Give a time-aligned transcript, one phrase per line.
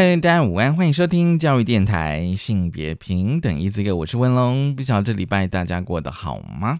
[0.00, 4.72] 嗨大家午安，欢迎收听教育电台性别平等一字歌我是温龙。
[4.76, 6.78] 不晓得这礼拜大家过得好吗？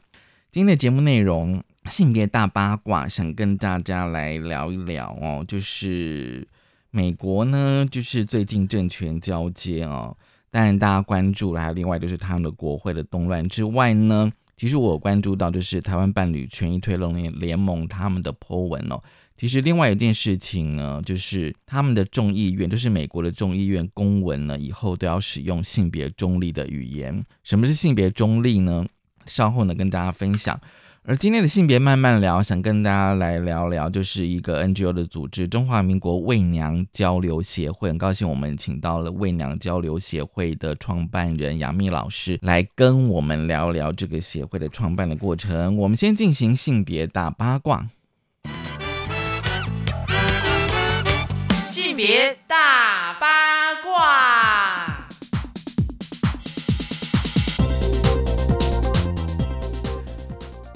[0.52, 6.46] 今天的节目内容性别大八卦，想跟大家来聊一聊哦，就是
[6.92, 10.16] 美国呢，就是最近政权交接哦，
[10.52, 19.02] 当然大家关注了，还有另外就是他们的国会的动乱之外呢，其实我关注到就是台湾伴侣权益推动联联盟他们的 po 文哦，
[19.38, 27.24] 其实另外一件事情呢，就是他们的众议院，就是美国的众议院公文呢，以后都要使用性别中立的语言。
[27.44, 28.84] 什么是性别中立呢？
[29.26, 30.60] 稍后呢跟大家分享。
[31.04, 37.88] 而今天的性别慢慢聊，想跟大家来聊聊，就是一个 NGO 的组织——中华民国为娘交流协会。
[37.88, 45.76] 很高兴我们请到了为娘交流协会的创办人杨幂老师来跟我们聊聊这个协会的创办的过程。
[45.78, 47.88] 我们先进行性别大八卦。
[51.98, 55.04] 别大八卦。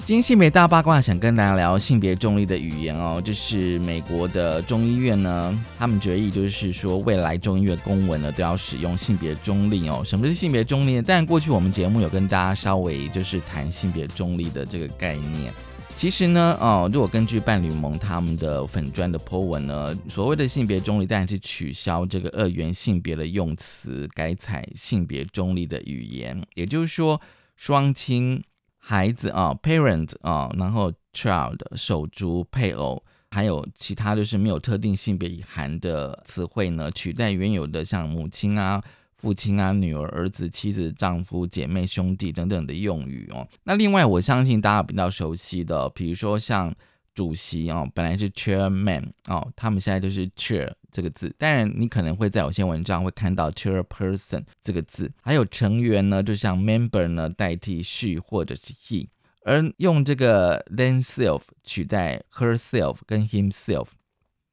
[0.03, 10.01] 今天性别大八卦想跟大家聊性别中立的语言哦，就是美国的中医院呢，他们决议就是说未来中医院公文呢都要使用性别中立哦。
[10.03, 11.01] 什么是性别中立？
[11.01, 15.53] 但过去我们节目有跟大家稍微就是谈性别中立的这个概念。
[15.95, 27.19] 其实呢，哦，如果根据伴侣盟他们的粉砖的 po 文呢，所谓的性别中立当然是取消这个二元性别的用词，改采性别中立的语言，也就是说
[27.55, 28.43] 双亲。
[28.85, 33.01] 孩子啊，parent 啊，然后 child 手足配偶，
[33.31, 38.83] 还有其他就是没有特定性别遗含的词汇呢，取代原有的像母亲啊、
[39.23, 43.47] 父亲啊、女儿、儿子、妻子、丈夫、姐妹、兄弟等等的用语哦。
[43.63, 46.75] 那另外，我相信大家比较熟悉的，比如说像。
[47.15, 51.31] 主席哦，本来是 chairman 哦，他们现在就是 chair 这个字。
[51.37, 55.11] 当然，你可能会在有些文章会看到 chairperson 这个字。
[55.21, 59.05] 还有成员呢，就像 member 呢，代替 she 或者是 he，
[59.45, 63.89] 而用这个 themself 取代 herself 跟 himself。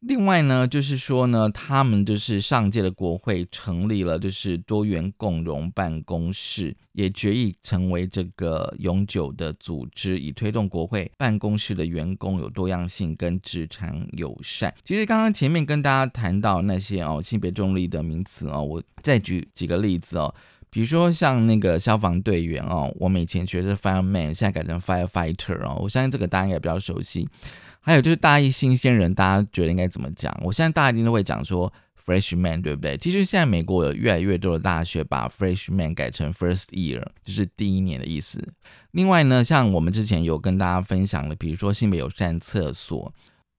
[0.01, 14.75] 另外呢，就是说呢，他们就是上届的国会成立了，就是多元共融办公室，也决议成为这个永久的组织，以推动国会办公室的员工有多样性跟职场友善。
[14.85, 20.35] 其实刚刚前面跟大家谈到那些哦性别中立的名词哦，我再举几个例子哦，
[20.71, 27.29] 比如说像那个消防队员哦，我们以前学是 fireman，现在改成 firefighter 哦，我相信这个大家应该比较熟悉。
[27.81, 30.35] 还有就是大一新鲜人，大家觉得应该怎么讲？
[30.43, 31.73] 我现在大家一定都会讲说
[32.05, 32.97] freshman，对不对？
[32.99, 38.47] 其实现在美国有越来越多的大学把 freshman 改成 first year，就是第一年的意思。
[38.93, 43.13] 另外呢，像我们之前有跟大家分享的，比如说性别友善厕所，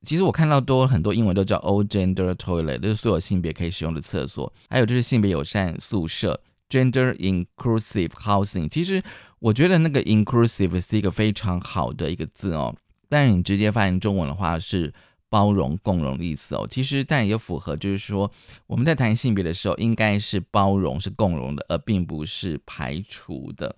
[0.04, 4.54] 其实我看到多很多英文都叫 all gender toilet，就是所有性别可以使用的厕所。
[4.70, 6.40] 还有就是性别友善宿舍
[6.72, 9.04] gender inclusive housing，其实
[9.40, 12.74] 我觉得那个 inclusive 是一个非常好的一个字哦。
[13.10, 14.94] 但是你直接翻译中文的话是
[15.30, 16.66] 包容共融的意思哦。
[16.70, 18.32] 其实但也符合，就是说
[18.68, 23.76] 我们在谈性别的时候，应该是包容是共融的，而并不是排除的。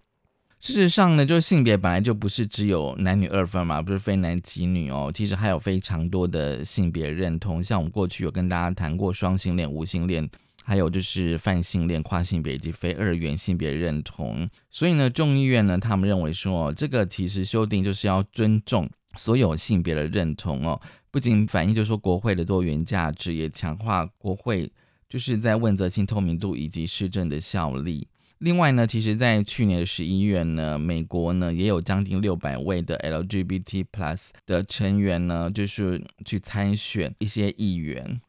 [0.59, 5.11] 事实上呢，就是性别本来就不是只有男女二分嘛，不是非男即女哦。
[5.13, 10.29] 其实还有非常多的性别认同，像我们过去有跟大家谈过双性恋、无性恋，
[10.63, 14.49] 还有就是泛性恋、跨性别以及非二元性别认同。
[14.69, 18.89] 所以呢，众议院呢，他们认为说，这个其实修订就是要尊重。
[19.15, 20.81] 所有性别的认同哦，
[21.11, 24.71] 不仅反映就是说国会的多元价值，也强化国会
[25.07, 28.07] 就是在问责性透明度以及施政的效力。
[28.39, 38.19] 另外呢，其实，在去年十一月呢，美国呢也有将近六百位的 LGBT plus 的成员呢，就是去参选一些议员。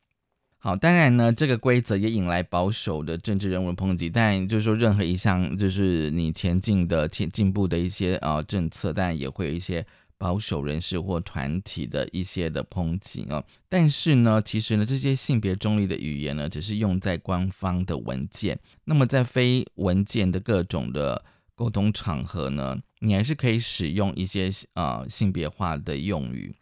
[0.65, 4.09] 好，当然呢，这个规则也引来保守的政治人物抨击。
[4.09, 9.87] 但就是说，任何一项就是你前进的前进步的一些呃政策，当然也会有一些。
[10.17, 18.59] 保守人士或团体的一些的抨击哦，但是呢，其实呢，这些性别中立的语言呢，只是用在官方的文件。
[18.85, 21.23] 那么在非文件的各种的
[21.55, 26.55] 沟通场合呢，你还是可以使用一些呃性别化的用语。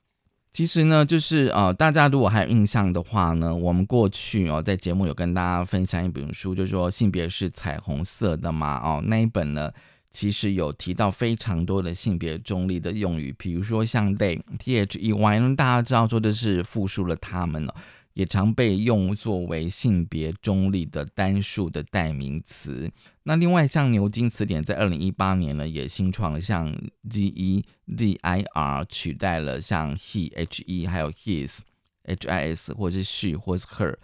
[0.53, 9.73] 其实呢，就是呃，大家如果还有印象的话呢，我们过去哦在节目有跟大家分享一本书，就是说性别是彩虹色的嘛哦，那一本呢。
[10.15, 17.75] 其实有提到非常多的性别中立的用语，比如说像 they t h e y，大家知道说的是复述了他们了，
[18.15, 22.91] 也常被用作为性别中立的单数的代名词。
[23.25, 26.73] 那另外像牛津词典在二零一八年呢，也新创了像
[27.09, 27.65] z e
[27.97, 31.61] z i r 取代了像 he h e 还有 his
[32.05, 33.97] h i s 或是 she 或是 her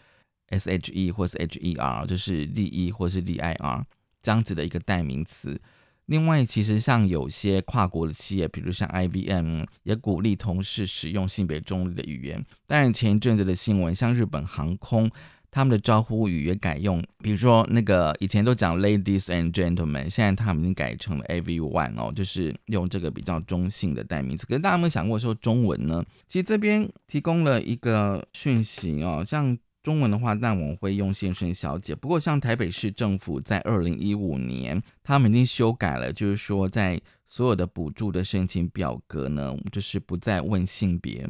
[0.49, 3.87] s h e 或是 h e r，就是 z e 或是 z i r
[4.23, 5.61] 这样子的一个代名词。
[6.09, 12.43] 另外，其实像有些跨国的企业，比如像 IBM，也鼓励同事使用性别中立的语言。
[12.67, 15.11] 当然，前一阵子的新闻，像日本航空，
[15.51, 24.47] 他们的招呼语也改用，比如说那个以前都讲 Ladies and Gentlemen，现在他们已经改成了 Everyone 哦，就是用这个比较中性的代名词。
[24.47, 26.03] 可是大家有没有想过说中文呢？
[26.27, 29.59] 其实这边提供了一个讯息哦，像。
[29.83, 31.95] 中文的话，那我们会用先生、小姐。
[31.95, 41.29] 不过，像台北市政府在二零一五年，他们已经修改了，就是说，在所有的补助的申请表格呢，就是不再问性别，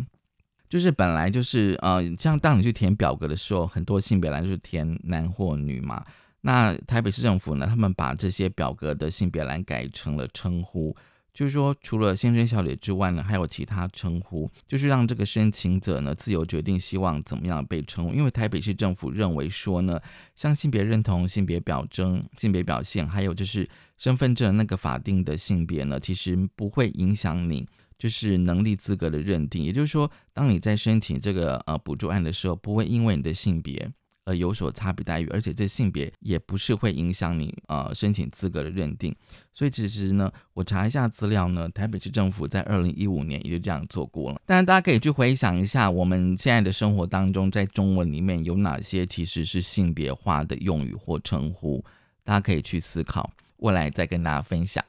[0.68, 6.04] 就是本来就是呃，像当你去填表格的时候，很多性别栏就是填男或女嘛。
[6.40, 10.96] 那台北市政府呢，他们把这些表格的性别栏改成了称呼。
[11.38, 18.12] 就是说，除了先生、小姐之外呢，还有其他称呼，就是让这个申请者呢自由决定希望怎么样被称呼。
[18.12, 20.00] 因为台北市政府认为说呢，
[20.34, 27.64] 像性别认同、性别表征、性别表现，还有就是身份证那个法定的性别呢，其实不会影响你
[27.96, 29.62] 就是能力资格的认定。
[29.62, 33.88] 也就是说，当你在申请这个呃补助案的时候，不会因为你的性别。
[34.28, 39.14] 呃，有所差别待遇，而且这性别也不是会影响你呃申请资格的认定，
[39.54, 44.40] 所以其实呢，我查一下资料呢，台北市政府在二零一五年也就这样做过了。
[44.44, 51.82] 当然，大家可以去回想一下，我们现在的生活当中，在中文里面有哪些其实是性别化的用语或称呼，
[52.22, 54.84] 大家可以去思考，未来再跟大家分享。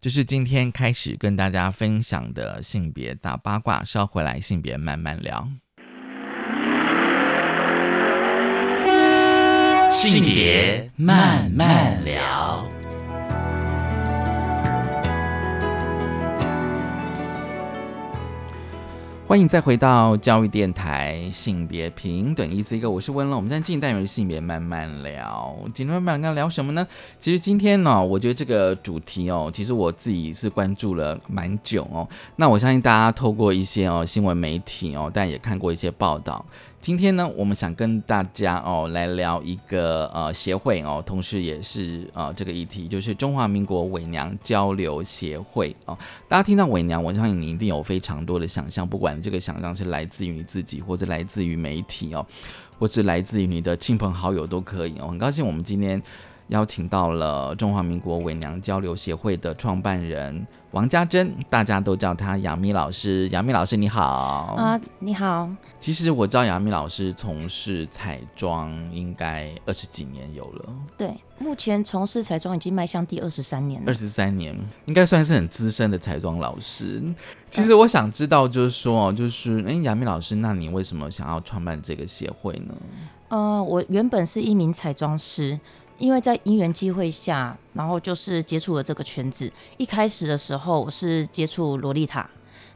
[0.00, 5.48] 就是今天开始跟大家分享的性别大八卦，稍回来性别慢慢聊。
[9.90, 12.66] 性别慢慢聊，
[19.26, 23.36] 欢迎再回到教育电台性别平等一次一个，我是温乐。
[23.36, 26.86] 我们现在进单元性别慢慢聊，今天慢慢跟聊什么呢？
[27.18, 32.06] 其实今天呢，我觉得这个主题哦，其实我自己是关注了蛮久哦。
[32.36, 36.44] 那我相信大家透过一些哦新闻媒体哦，但也看过一些报道。
[36.86, 45.98] 今天呢，我们想跟大家哦来聊一个呃协会哦，同时也是呃这个议题，就是中华民国伪娘交流协会哦。
[46.28, 52.24] 大家听到伪娘，我相信你一定有非常多的想象，不管这个想象是来自于你自己，或者来自于媒体哦，
[52.78, 55.08] 或是来自于你的亲朋好友都可以哦。
[55.08, 56.00] 很高兴我们今天
[56.48, 60.46] 邀请到了中华民国伪娘交流协会的创办人。
[60.72, 63.26] 王家珍，大家都叫她杨幂老师。
[63.30, 65.48] 杨幂老师，你好啊，你好。
[65.78, 70.66] 其实我知道杨幂老师从事彩妆应该二十几年有了。
[70.98, 73.86] 对，目前从事彩妆已经迈向第二十三年了。
[73.88, 74.54] 二十三年，
[74.84, 77.02] 应该算是很资深的彩妆老师。
[77.48, 82.74] 其实我想知道，就是说，就是哎，杨幂老师，那你为什么想要创办这个协会呢？
[83.28, 85.58] 呃，我原本是一名彩妆师。
[85.98, 89.50] 因为在因缘机会下，然后就是接触了这个圈子。
[89.76, 92.28] 一开始的时候，我是接触洛丽塔。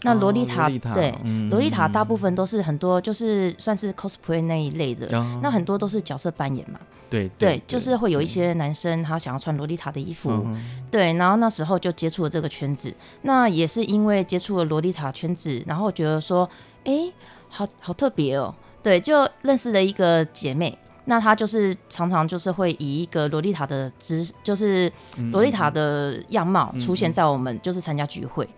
[0.02, 1.14] 那洛丽塔，对，
[1.50, 5.06] 洛丽塔大部分都是很多，就是算是 cosplay 那一类的。
[5.42, 6.80] 那很多都是角色扮演嘛。
[7.10, 10.46] 对对，就是会有一些男生他想要穿洛丽塔的衣服。
[10.90, 12.94] 对，然后那时候就接触了这个圈子。
[13.22, 16.48] 那也是因为接触了洛丽塔圈子，然后觉得说，
[16.84, 17.12] 哎，
[17.50, 18.54] 好好特别哦。
[18.82, 20.78] 对，就认识了一个姐妹。
[21.04, 24.92] 那他就是常常就是会以一个洛丽塔的姿，就是
[25.32, 28.48] 洛丽塔的样貌出现在我们就是参加聚会，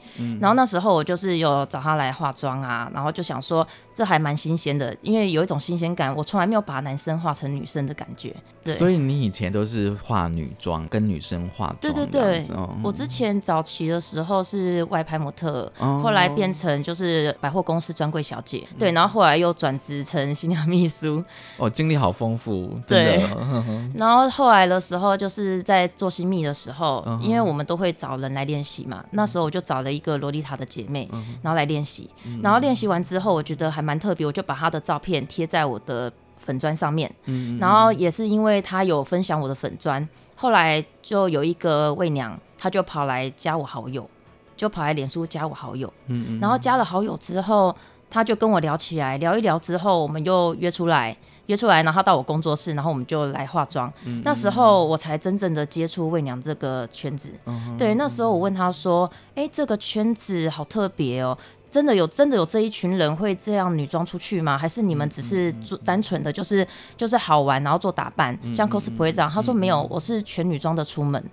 [0.40, 8.34] 然后那时候我就是有找他来化妆啊，然后就想说这还蛮新鲜的，因为有一种新鲜感，我从来没有把男生化成女生的感觉。
[8.64, 11.92] 对，所以你以前都是化女装跟女生化妆。
[11.92, 12.44] 对对对，
[12.82, 21.24] 我之前早期的时候是外拍模特，后来变成就是百货公司专柜小姐，对，然后后来又转职成新娘秘书。
[21.56, 22.78] 哦，经历好丰富。
[22.86, 23.22] 对，
[23.94, 29.04] 然后后来的时候，就是在做新密的时候，因为我们都会找人来练习嘛。
[29.12, 31.08] 那时候我就找了一个洛丽塔的姐妹，
[31.42, 32.08] 然后来练习。
[32.42, 37.12] 然后练习完之后，我觉得还蛮特别，我就把她的照片贴在我的粉砖上面。
[37.58, 44.08] 然后也是因为她有分享我的粉砖，后来就有一个魏娘，她就跑来加我好友，
[44.56, 45.92] 就跑来脸书加我好友。
[46.40, 47.74] 然后加了好友之后，
[48.10, 51.16] 她就跟我聊起来，聊一聊之后，我们又约出来。
[51.46, 53.92] 约出来，然后他到我工作室，然后我们就来化妆。
[54.04, 57.32] 嗯那时候我才真正的接触魏娘这个圈子。
[57.46, 61.36] 嗯对，那时候我问他说：“哎、这个圈子好特别哦。”
[61.72, 64.58] 真的有真的有这一群人会这样女装出去吗？
[64.58, 66.68] 还是你们只是做单纯的就是
[66.98, 69.30] 就是好玩，然后做打扮，像 cosplay 这样？
[69.30, 71.24] 他说没有，我是全女装的出门。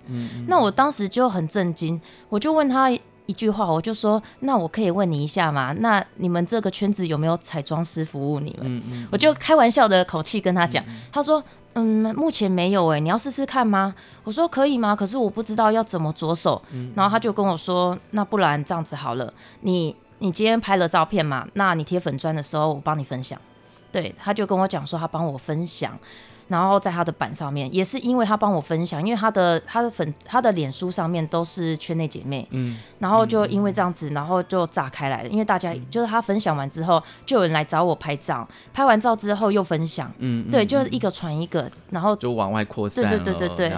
[0.46, 2.00] 那我当时就很震惊，
[2.30, 2.90] 我就问他
[3.30, 5.72] 一句话，我就说：那我可以问你一下吗？
[5.78, 8.82] 那你们这个圈子有没有彩妆师服务你们？
[9.12, 11.42] 我就开玩笑的口气跟他讲，他说。
[11.74, 13.94] 嗯，目前没有哎、你要试试看吗？
[14.24, 14.96] 我说可以吗？
[14.96, 16.60] 可是我不知道要怎么着手。
[16.96, 23.40] 然后他就跟我说，那不然这样子好了，你你今天拍了照片嘛，那你贴粉砖的时候我帮你分享。
[23.92, 25.96] 对，他就跟我讲说他帮我分享，
[26.50, 43.72] 然后在他的板上面，也是因为他帮我分享，因为他的他的粉他的脸书上面都是圈内姐妹，嗯，然后就因为这样子，然后就炸开来了，因为大家就是他分享完之后，就有人来找我拍照，拍完照之后又分享，嗯，对，嗯就是一个传一个，然后就往外扩散了，对对对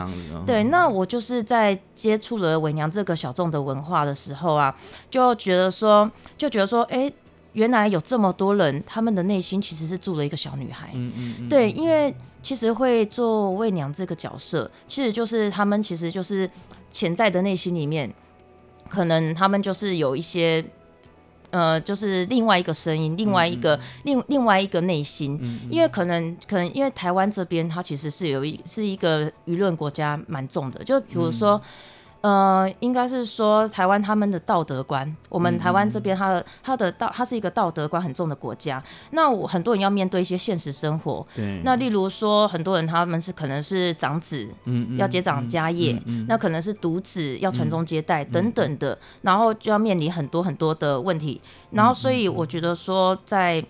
[0.47, 0.65] 对。
[0.65, 4.75] 那我就是在接触了伪娘这个小众的文化的时候啊，
[5.11, 7.13] 就觉得说，就觉得说，哎、
[7.53, 10.91] 原来有这么多人，他们的内心其实是住了一个小女孩。
[10.95, 16.51] 嗯嗯嗯，对，因为其实会做魏娘这个角色，其实就是他们其实就是
[16.91, 18.13] 潜在的内心里面，
[18.89, 20.65] 可能他们就是有一些。
[21.53, 25.39] 呃，就是另外一个声音，另外一个、另另外一个内心，
[25.71, 31.61] 因为可能可能因为台湾这边它其实是有一是一个舆论国家蛮重的，就比如说。
[32.23, 38.83] 呃，应该是说台湾他们的道德观，我们台湾这边它的它的道，它是一个道德观很重的国家。
[39.11, 51.41] 那我很多人要面对一些现实生活，对，那例如说，很多人他们是可能是长子，嗯嗯要接掌家业，那可能是独子要传宗接代等等的，然后就要面临很多很多的问题。
[51.73, 53.65] 然后，所以我觉得说在。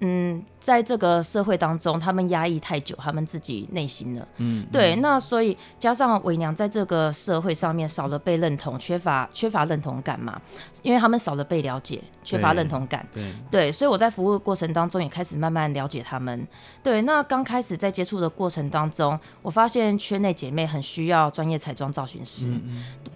[0.00, 4.28] 嗯，在这个社会当中，他们压抑太久，他们自己内心了。
[4.36, 10.40] 嗯，对，那所以加上伪娘在这个社会上面少了被认同，缺乏缺乏认同感嘛，
[10.82, 13.06] 因为他们少了被了解，缺乏认同感。
[13.12, 16.46] 对，对，所以我在服务的过程当中也开始慢慢了解他们。
[16.82, 22.46] 对，那刚开始在接触的过程当中，我发现圈内姐妹很需要专业彩妆造型师，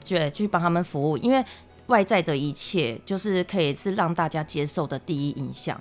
[0.07, 1.45] 对，去帮他们服务，因为
[1.89, 5.79] 外在的一切就是可以是让大家接受的第一印象。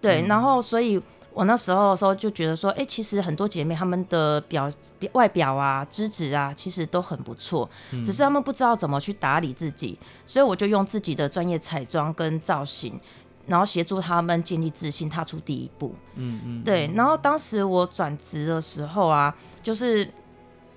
[0.00, 1.02] 对，然后所以。
[1.34, 4.68] 我那时候的时候就觉得说，哎、其实很多姐妹她们的表
[5.12, 7.68] 外表啊、资质啊，其实都很不错，
[8.04, 12.98] 只是她们不知道怎么去打理自己，所以我就用自己的专业彩妆跟造型，
[13.46, 15.94] 然后协助他们建立自信，踏出第一步。
[16.16, 20.12] 嗯嗯，对，然后当时我转职的时候啊，就是。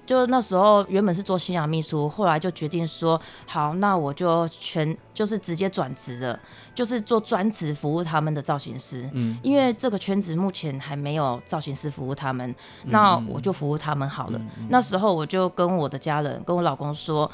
[0.06, 6.38] 就那时候原本是做新娘秘书，后来就决定说，好，那我就全就是直接转职了，
[6.76, 9.10] 就是做专职服务他们的造型师。
[9.14, 12.54] 嗯，因为这个圈子目前还没有造型师服务他们，
[12.86, 14.42] 那我就服务他们好了。
[14.70, 17.30] 那时候我就跟我的家人，跟我老公说，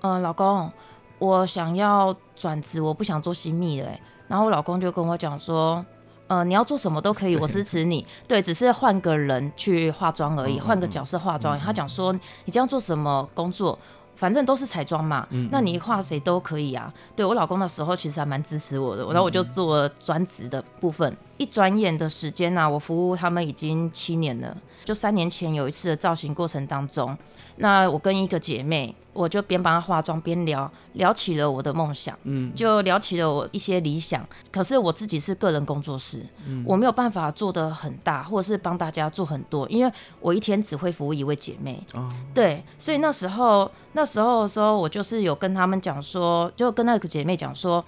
[0.00, 0.70] 嗯、老公，
[1.18, 4.00] 我想要转职，我不想做新密了、欸。
[4.28, 5.84] 然后我老公就跟我讲说，
[6.32, 8.06] 呃，你要做什么都可以，我支持你。
[8.26, 11.60] 对，只是换个人去化妆而已，换个角色化妆。
[11.60, 13.78] 他讲说，你这样做什么工作？
[14.14, 16.90] 反正都是彩妆嘛，那你画谁都可以啊。
[17.14, 21.14] 对我老公的时候其实还蛮支持我的，然后我就做了专职的部分。
[21.36, 24.56] 一转眼的时间呢、啊，我服务他们已经七年了。
[24.84, 27.16] 就三年前有一次的造型过程当中，
[27.56, 34.26] 那我跟一个姐妹，我就边帮她化妆边聊，聊起了我的梦想，嗯，就聊起了我一些理想。
[34.50, 36.26] 可是我自己是个人工作室，
[36.64, 41.84] 我没有办法做的很大，或者是帮大家做很多，因为我一天只会服务一位姐妹。
[41.94, 47.84] 哦，对，所以那时候那时候的时候，我就是有跟他们讲说，就跟那个姐妹讲说。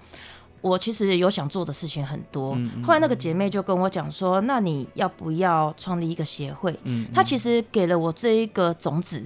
[0.60, 6.74] 我其实有想做的事情很多，后来那个姐妹就跟我讲说，那你要不要创立一个协会？
[6.84, 9.22] 嗯，她其实给了我这一个种子，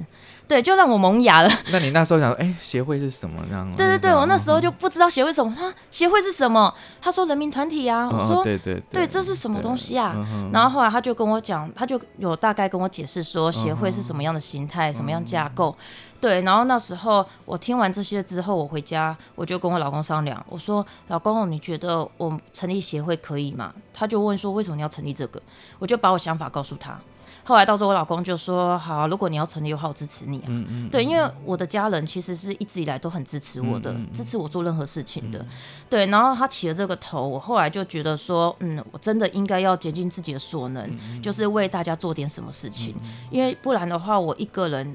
[0.49, 1.50] 对，就让我萌芽了。
[1.71, 3.71] 那你那时候想说，哎，协会是什么这样？
[3.76, 6.73] 对对对，我那时候就就不知道协会什么，他协会是什么？
[7.00, 10.12] 他说人民团体啊，我说哦对对对，这是什么东西啊？
[10.14, 15.75] 嗯然后后来他就跟我讲，他就有大概跟我解释说协会是什么样的形态、什么样架构。
[16.21, 25.40] 对，然后那时候我听完这些之后，我回家我就跟我老公商量，我说：“老公，你觉得我成立协会可以吗？”他就问说：“为什么你要成立这个？”
[25.78, 27.00] 我就把我想法告诉他。
[27.49, 30.45] 后来到时候我老公就说：“好，如果你要成立的话，我支持你啊。
[30.49, 35.43] 嗯嗯，对，因为我的家人其实是一直以来都很支持我的，支持我做任何事情的。
[35.88, 40.87] 对，然后他起了这个头，我后来就觉得说，嗯，我真的应该要竭尽自己的所能，
[41.23, 42.95] 就是为大家做点什么事情，
[43.31, 44.95] 因为不然的话，我一个人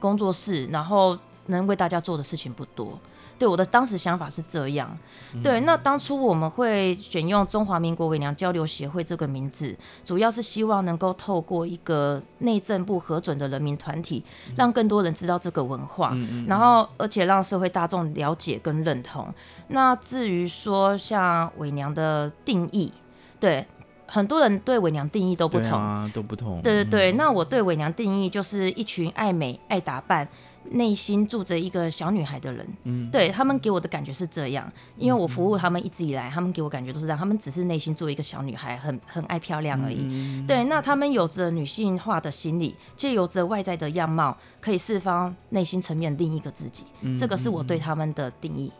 [0.00, 1.16] 工作室，然后
[1.46, 2.98] 能为大家做的事情不多。
[3.42, 4.96] 对，我的当时想法是这样。
[5.42, 14.22] 对，那当初我们会选用中华民国伪娘交流协会这个名字，主要是希望能够透过一个内政部核准的人民团体，
[14.54, 19.26] 让更多人知道这个文化，然后而且让社会大众了解跟认同。
[19.66, 22.92] 那至于说像伪娘的定义，
[23.40, 23.66] 对。
[24.06, 26.60] 很多人对伪娘定义都不同，啊，都不同。
[26.60, 30.28] 对对对，那我对伪娘定义就是一群爱美、爱打扮、
[30.70, 32.66] 内心住着一个小女孩的人。
[32.84, 40.44] 嗯，对他们给我的感觉是这样，因为我服务他们一直以来，他们给我感觉都是这样，他们只是内心做一个小女孩，很很爱漂亮而已。
[40.46, 46.84] 对，那他们有着女性化的心理，借由着外在的样貌，可以释放内心层面另一个自己。
[47.18, 48.72] 这个是我对他们的定义。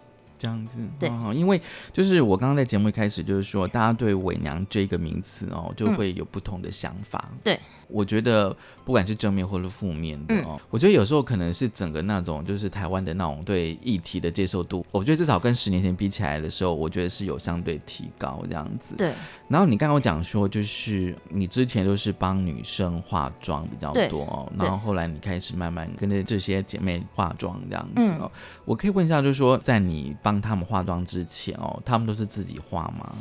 [0.43, 1.61] 这样子，对，因为
[1.93, 7.31] 就是我刚刚在节目一开始就是说，大家对伪娘这个名词哦，就会有不同的想法。
[7.45, 7.57] 对，
[7.87, 18.97] 我觉得不管是正面或者负面的哦，我觉得有时候可能是整个那种就是台湾的那种对议题的接受度，我觉得至少跟十年前比起来的时候，我觉得是有相对提高这样子。
[18.97, 19.13] 对。
[19.47, 28.29] 然后你刚刚讲说，就是你之前都是帮女生化妆比较多哦，然后后来你开始慢慢跟着这些姐妹化妆这样子哦。
[28.65, 33.12] 我可以问一下，就是说在你帮他们化妆之前哦，他们都是自己化吗？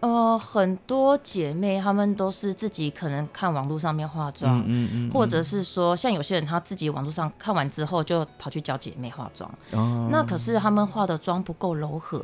[0.00, 12.22] 呃，很多姐妹她们都是自己可能看网络上面化妆，嗯嗯，或者是说像有些人她自己网络上看完之后就跑去教姐妹化妆，哦，那可是她们化的妆不够柔和。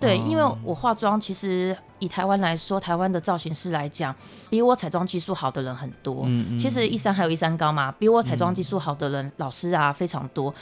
[0.00, 4.14] 对，因为我化妆，其实以台湾来说，台湾的造型师来讲，
[4.48, 6.22] 比我彩妆技术好的人很多。
[6.26, 6.58] 嗯嗯。
[6.58, 10.54] 其实一山还有一山高嘛，比我彩妆技术好的人，老师啊非常多。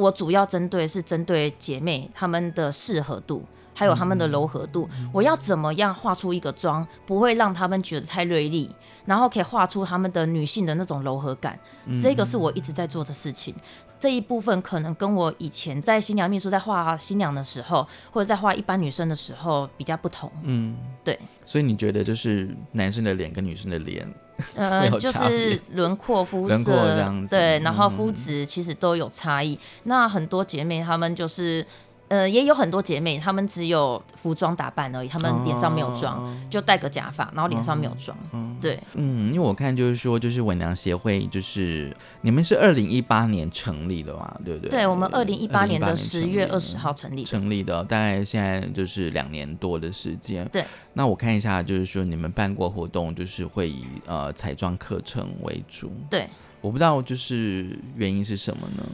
[0.00, 4.88] 我主要针对是针对姐妹她们的适合度，还有她们的柔和度。
[5.12, 8.70] 我要怎么样画出一个妆，不会让她们觉得太锐利，
[9.04, 11.58] 然后可以画出她们的女性的那种柔和感。
[12.02, 13.54] 这个是我一直在做的事情。
[13.98, 20.32] 这一部分可能跟我以前在新娘秘书在画新娘的时候，或者在画一般女生的时候比较不同。
[20.42, 21.18] 嗯，对。
[21.44, 24.10] 所以你觉得就是男生的脸跟女生的脸，
[24.56, 29.58] 呃，就是轮廓、肤色这样子，对，然后肤质其实都有差异。
[29.84, 31.66] 那很多姐妹她们就是。
[32.10, 38.18] 呃，也有很多姐妹，她们只有服装打扮而已，她们脸上没有妆，就戴个假发，然后脸上没有妆。
[38.60, 44.70] 对，嗯，因为我看就是说，就是伪娘协会，就是你们是二零一八年成立的嘛，对不对？
[44.70, 50.44] 对，我们二零一八年的十月二十号成立，成立的，大概现在就是两年多的时间。
[50.48, 55.92] 对，那我看一下，就是说你们办过活动，就是会以呃彩妆课程为主。
[56.10, 56.28] 对，
[56.60, 58.84] 我不知道就是原因是什么呢？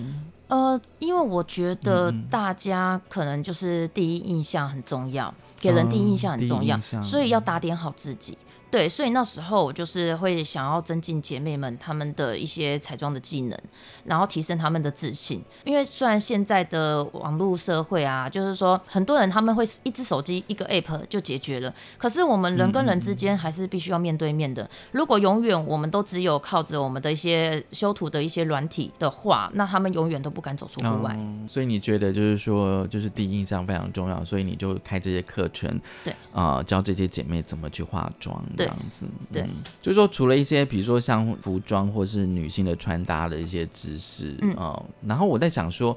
[0.49, 8.39] 呃，因为我觉得大家可能就是第一印象很重要，给人第一印象很重要，所以要打点好自己。
[8.71, 13.59] 对，所以那时候我就是会想要增进姐妹们她们的一些彩妆的技能，
[14.05, 15.43] 然后提升她们的自信。
[15.65, 24.69] 因为虽然现在的网络社会啊，就是说很多人他们会一只手机一个 app 就解决了，可是我们人跟人之间还是必须要面对面的。
[24.93, 31.17] 如果永远我们都只有靠着我们的一些修图的一些软体的话，那他们永远都不敢走出户外。
[31.47, 38.43] 所以你觉得就是说，就是第一印象非常重要，所以你就开这些课程，对啊，教这些姐妹怎么去化妆。
[38.57, 39.47] 这样子，对，
[39.83, 45.97] 就是说，除了一些，比如说像服装或是女性的穿搭的一些知识，嗯，然后我在想说，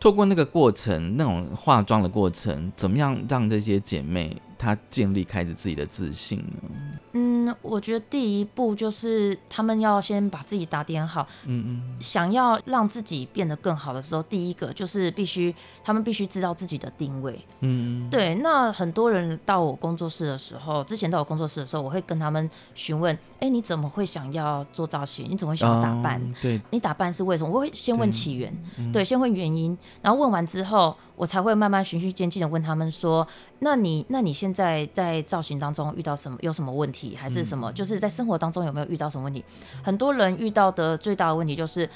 [0.00, 6.70] 透过那个过程，那种化妆的过程，怎么样让这些姐妹她建立开始自己的自信呢？
[7.12, 11.26] 嗯，我觉得第一步就是他们要先把自己打点好。
[11.46, 17.32] 嗯嗯，想要让自己变得更好的时候，第一个就是必须他们必须知道自己的定位。
[17.60, 18.34] 嗯嗯，对。
[18.36, 25.26] 那很多人到我工作室的时候，之前到我工作室的时候，我会跟他们询问：哎，你怎么会想要做造型？
[25.30, 26.22] 你怎么会想要打扮？
[26.42, 27.50] 对，你打扮是为什么？
[27.50, 28.52] 我会先问起源，
[28.92, 33.26] 对，先问原因，然后问完之后，我才会慢慢循序渐进的问他们说：
[33.58, 36.38] 那你那你现在在造型当中遇到什么？
[36.40, 37.16] 有什么问题？
[37.16, 37.72] 还是什么？
[37.72, 39.44] 就是在生活当中有没有遇到什么问题？
[39.82, 41.90] 很多人遇到的最大的问题就是，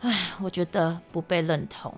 [0.00, 1.92] 哎，我觉得不被认同，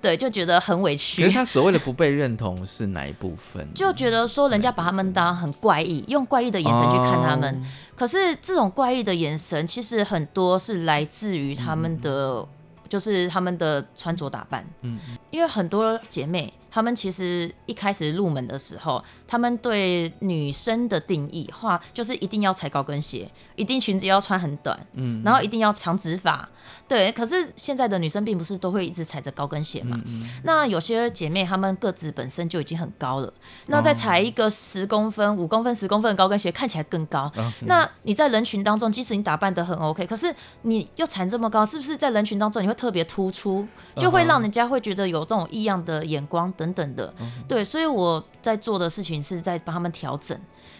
[0.00, 1.22] 对，就觉得很委屈。
[1.22, 3.66] 可是他所谓的不被认同是哪一部分？
[3.72, 7.64] 就觉得说人家把他们当很怪异，用怪异的眼神去看他们。
[7.94, 12.46] 可是这种怪异的眼神，其实很多是来自于他们的，
[12.88, 14.64] 就是他们的穿着打扮。
[14.82, 14.98] 嗯，
[15.30, 16.52] 因为很多姐妹。
[16.76, 26.46] 他们其实一开始入门的时候，他们对女生的定义话，就是一定要踩高跟鞋，一定裙子要穿很短，嗯，然后一定要长直发，
[26.86, 27.10] 对。
[27.12, 29.98] 可是现在的女生并不是都会一直踩着高跟鞋嘛？
[30.44, 33.32] 那有些姐妹她们个子本身就已经很高了，
[33.68, 37.32] 那再踩一个十公分、五公分、十公分的高跟鞋，看起来更高。
[37.62, 47.14] 那你在人群当中，即使你打扮得很 OK，可是你又踩这么高，是不是在人群当中你会特别突出，就会让人家会觉得有这种异样的眼光等等等的？
[47.48, 50.38] 对，所以我在做的事情是在帮他们调整。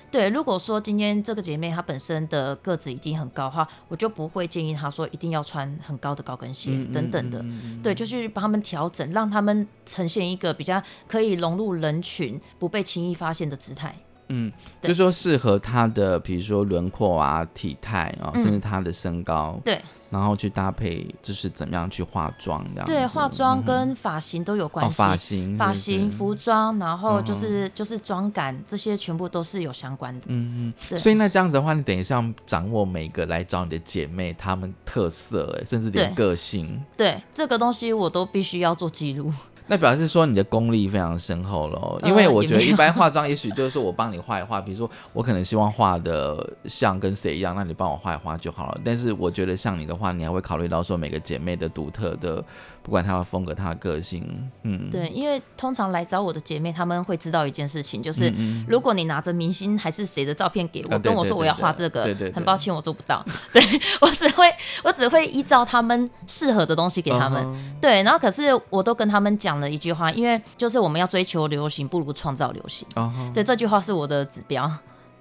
[0.09, 7.45] 对，如果说今天这个姐妹她本身的个子已经很高的话，我就不会建议她说一定要穿很高的高跟鞋等等的。
[7.83, 13.95] 对，就去帮他们调整，让他们呈现一个比较可以融入人群、不被轻易发现的姿态。
[14.29, 19.61] 嗯，就说适合她的，比如说轮廓啊、体态啊，甚至她的身高。
[19.65, 19.83] 对。
[20.11, 22.87] 然后去搭配，就是怎么样去化妆这样。
[22.87, 24.97] 对，化妆跟发型都有关系。
[24.97, 30.27] 发型、发型、服装，然后就是就是妆感，这些全部都是有相关的。
[30.29, 30.75] 嗯嗯。
[30.89, 30.99] 对。
[30.99, 36.83] 所以那这样子的话，你等于是要掌握每个来找你的姐妹她们特色，哎，甚至连个性。
[36.97, 39.33] 对，这个东西我都必须要做记录。
[39.69, 48.81] 那表示说你的功力非常深厚喽，因为我觉得一般化妆 也许就是说我帮你画一画，比如说我可能希望画的像跟谁一样，那你帮我画一画就好了。
[48.85, 52.45] 但是我觉得像你的话，你还会考虑到说每个姐妹的独特的。
[52.87, 54.25] 不管他的风格，他的个性，
[54.63, 58.33] 嗯，对，因为通常来找我的姐妹，她们会知道一件事情，就是
[58.69, 63.61] 如果你拿着明星还是谁的照片给我，跟我说我要画这个，对对，很抱歉我做不到， 对
[64.01, 64.45] 我只会
[64.85, 67.45] 我只会依照他们适合的东西给他们，
[67.81, 72.87] 对，然后可是我都跟他们讲了一句话，因为就是我们要追求流行，不如创造流行，
[73.35, 74.71] 对，这句话是我的指标，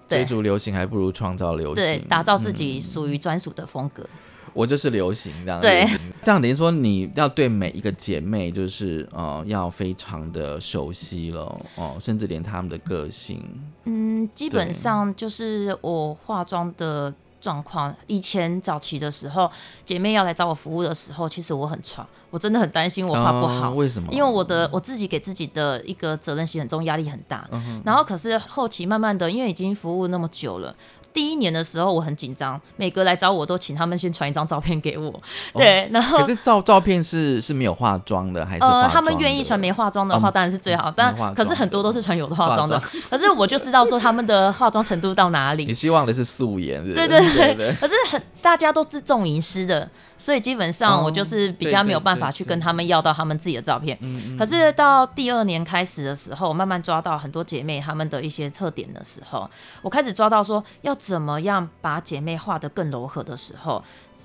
[0.07, 4.07] 追逐流行还不如创造流行，对，打造自己属于专属的风格。
[4.55, 5.85] 我就是流行这样，对，
[6.23, 11.41] 这样等于说你要对每一个姐妹，就是呃，要非常的熟悉了
[11.75, 13.43] 哦，甚至连她们的个性，
[13.83, 17.93] 嗯，基本上就是我化妆的状况。
[18.07, 19.51] 以前早期的时候，
[19.83, 23.71] 姐妹要来找我服务的时候，其实我很喘，我真的很担心我画不好。
[23.71, 24.11] 为什么？
[24.11, 27.47] 因为我的我自己给自己的一个责任心很重，压力很大。
[27.83, 30.75] 然后可是后期慢慢的，因为已经服务那么久了。
[31.15, 35.21] 第一年的时候我很紧张，每个来找我都请他们先传一张照片给我，
[35.53, 38.65] 对，然后可是照照片是是没有化妆的还是？
[38.65, 42.77] 呃，他们愿意传没化妆的话当然是最好，但可是很多都是传有化妆的，
[43.09, 45.63] 可是我就知道说他们的化妆程度到哪里。
[45.65, 47.19] 你希望的是素颜，对对
[47.55, 49.89] 对，可是很大家都是重隐私的。
[50.17, 53.99] 所以基本上我就是比较没有办法去跟他们要到他们自己的照片。
[54.39, 59.49] 可是到第二年开始的时候，慢慢抓到很多姐妹她们的一些特点的时候，
[59.81, 63.83] 我开始抓到说要怎么样把姐妹画得更柔和的时候，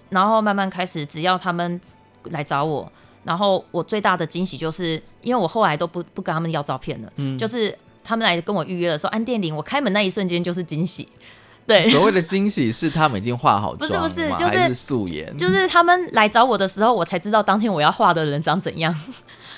[0.09, 1.79] 然后慢慢开始，只要他们
[2.31, 2.91] 来找我，
[3.23, 11.07] 然后我最大的惊喜就是，因为我后来都不不跟他们要照片了，嗯就是他们来跟我预约的时候，按电铃，我开门那一瞬间就是惊喜。
[11.67, 18.93] 对，所谓的惊喜是他们已经画好妆，不是不是，就是素颜，就是他们来找我的时候，我才知道当天我要画的人长怎样。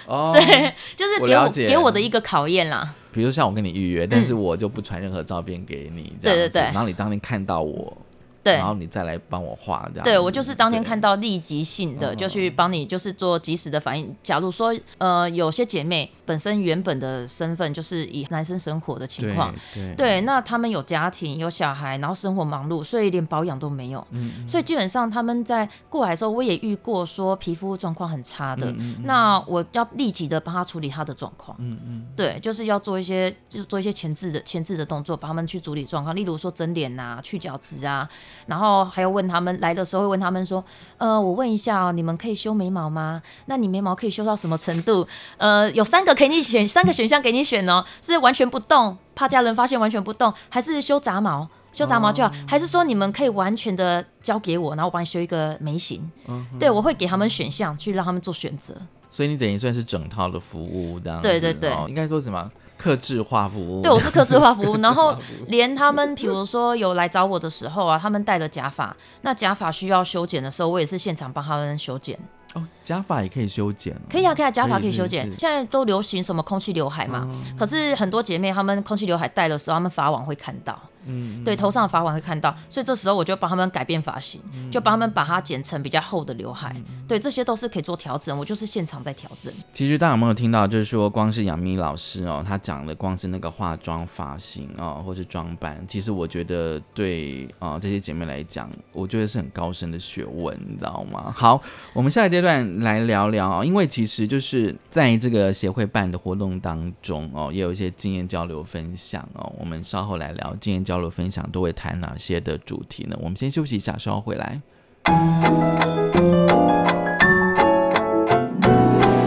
[0.07, 2.93] 哦， 对，就是给我给我的一个考验啦。
[3.13, 7.97] 比如像我跟你预约，但是我就不传任何照片给你，对对对，然后你当天看到我。
[8.43, 10.05] 对，然后你再来帮我画这样。
[10.05, 14.15] 对我就是当天看到立即性的，就去帮你就是做及时的反应。
[14.23, 19.55] 假如说呃有些姐妹本身原本的身份就是以男生生活的情况，
[19.97, 24.05] 对，那他们有家庭有小孩，然后生活忙碌，所以连保养都没有。
[24.11, 24.47] 嗯。
[24.49, 28.75] 所以基本上他们在过来的时候，我也遇过说皮肤状况很差的，
[29.05, 31.57] 那我要立即的帮他处理他的状况。
[31.61, 32.07] 嗯嗯。
[32.17, 38.09] 对，就是要做一些就是做一些前置的前置的动作，帮他们去处理状况，例如说整脸啊、去角质啊。
[38.47, 40.65] 然后还要问他们来的时候会问他们说，
[40.99, 43.23] 呃，我问一下哦，你们可以修眉毛吗？
[43.47, 45.07] 那你眉毛可以修到什么程度？
[45.37, 51.49] 呃，有三个给你选，三个选项给你选哦，是完全不动，怕家人发现完全不动，还是修杂毛？
[51.73, 56.11] 修杂毛就好，还是说你们可以完全的交给我，然后我帮你修一个眉形？
[56.27, 58.77] 嗯，对我会给他们选项，去让他们做选择。
[59.09, 61.21] 所以你等于算是整套的服务这样。
[61.23, 62.51] 对对对，应该说什么？
[62.83, 64.77] 克制化服务，对，我是克制化服务。
[64.83, 65.17] 然后
[65.47, 72.19] 连他们，比如说有来找我的时候啊，他们戴了假发，那假发需要修剪的时候，我也是现场帮他们修剪。
[72.55, 75.25] 哦，假发也可以修剪，可以啊，可以啊，假发可以修剪。
[75.39, 77.29] 现在都流行什么空气刘海嘛？
[77.57, 80.77] 可是很多姐妹她们空气刘海戴的时候，她们法网会看到。
[81.07, 86.75] 嗯，对，头上的发网会看到，所以这时候我就帮他们改变发型，就帮他们把它剪成比较厚的刘海。
[87.09, 89.53] 对，这些都是可以做调整，我就是现场在调整。
[89.73, 101.33] 其实大家有没有听到，就是说光是杨幂老师哦，她讲的光是那个化妆、发型哦，或是装扮，其实我觉得对啊这些姐妹来讲，我觉得是很高深的学问，你知道吗？
[101.35, 101.61] 好，
[101.93, 109.53] 我们下一阶段来聊聊哦，因为其实就是在这个协会办的活动当中哦，也有一些经验交流分享哦。
[109.59, 113.17] 我们稍后来聊经验交流分享都会谈哪些的主题呢？
[113.21, 114.61] 我们先休息一下，稍后回来。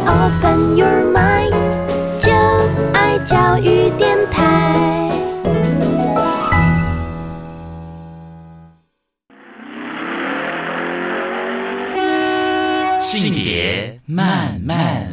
[0.07, 1.51] Open your mind，
[2.19, 2.31] 就
[2.93, 4.41] 爱教育电台。
[12.99, 15.04] 性别慢慢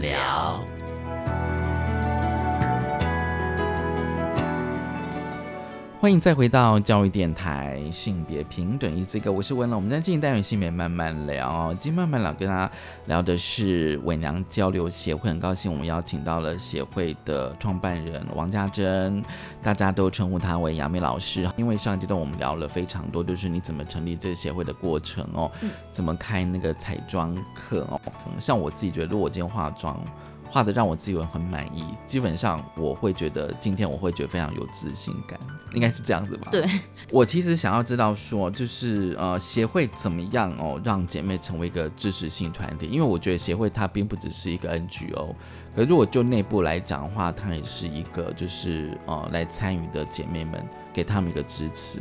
[6.03, 9.77] 欢迎再回到教育电台性别平等一这个，我是文乐。
[9.77, 12.73] 我们在进行单元性别慢慢聊，今天慢慢聊跟大家
[13.07, 19.23] 聊的是伪娘交流协会，很高兴我们邀请到了协会的创办人王家珍，
[19.63, 21.49] 大家都称呼她为杨梅老师。
[21.57, 25.49] 因为上一阶段我们聊了非常多，就是你怎么成立这个协会的过程哦，
[25.93, 28.01] 怎么开那个彩妆课哦，
[28.41, 30.05] 像我自己觉得，如果我今天化妆。
[30.53, 35.41] 画的让我自己很满意，基本上我会觉得今天我会觉得非常有自信感，
[35.73, 36.49] 应该是这样子吧？
[36.51, 36.69] 对，
[37.11, 42.87] 我其实想要知道说，就是呃，协会怎么样哦，让姐妹成为一个支持性团体？
[42.87, 45.35] 因为我觉得协会它并不只是一个 NGO，
[45.75, 50.63] 可如果就内部来讲的话，它也是一个就是呃来参与的姐妹们，
[50.93, 51.99] 给他们一个支持。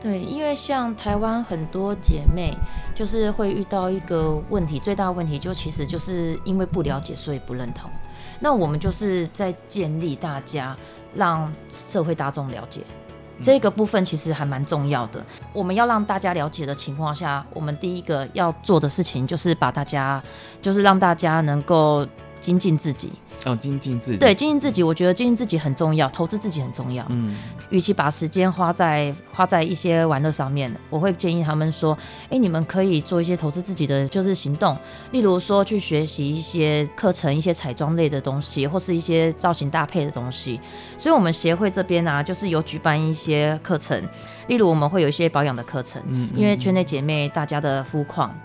[0.00, 2.56] 对，因为像台湾很多姐妹，
[2.94, 7.90] 就是会遇到一个问题，最大的问题就其实就是因为不了解，所以不认同。
[8.38, 10.76] 那我们就是在建立大家，
[11.14, 12.82] 让社会大众了解
[13.40, 15.20] 这个部分，其实还蛮重要的。
[15.52, 20.22] 我们要让大家了解的情况下，我们第一个要做的事情就是把大家，
[20.62, 22.06] 就是让大家能够
[22.40, 23.10] 精进自己。
[23.46, 27.06] 要精进自己，对，精进自己，我觉得精进自己很重要，投资自己很重要。
[27.08, 27.36] 嗯，
[27.70, 31.96] 与其把时间花在花在一些玩乐上面，我会建议他们说，
[32.30, 34.76] 哎，你们可以做一些投资自己的就是行动，
[35.12, 40.60] 例如说去学习一些课程、一些彩妆类的东西，或是一些造型搭配的东西。
[40.98, 44.02] 所以，我们协会这边呢、就是有举办一些课程，
[44.48, 48.36] 例如我们会有一些保养的课程，嗯因为圈内姐妹大家的肤况。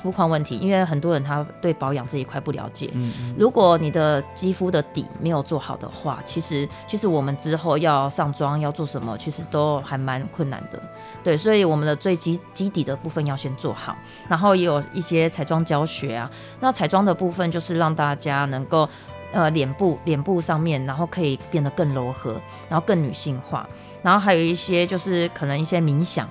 [0.00, 2.90] 肤况问题，因为很多人他对保养这一块不了解。
[2.94, 10.80] 嗯如果你的肌肤的底没有做好的话，其实其实我们之后要上妆要做什么，其实都还蛮困难的。
[11.24, 13.96] 对，所以我们的最基基底的部分要先做好，
[14.28, 16.30] 然后也有一些彩妆教学啊。
[16.60, 18.88] 那彩妆的部分就是让大家能够。
[19.32, 23.68] 呃，脸部脸部上面，然后可以变得更柔和，然后更女性化，
[24.00, 26.26] 然后还有一些就是可能一些冥想，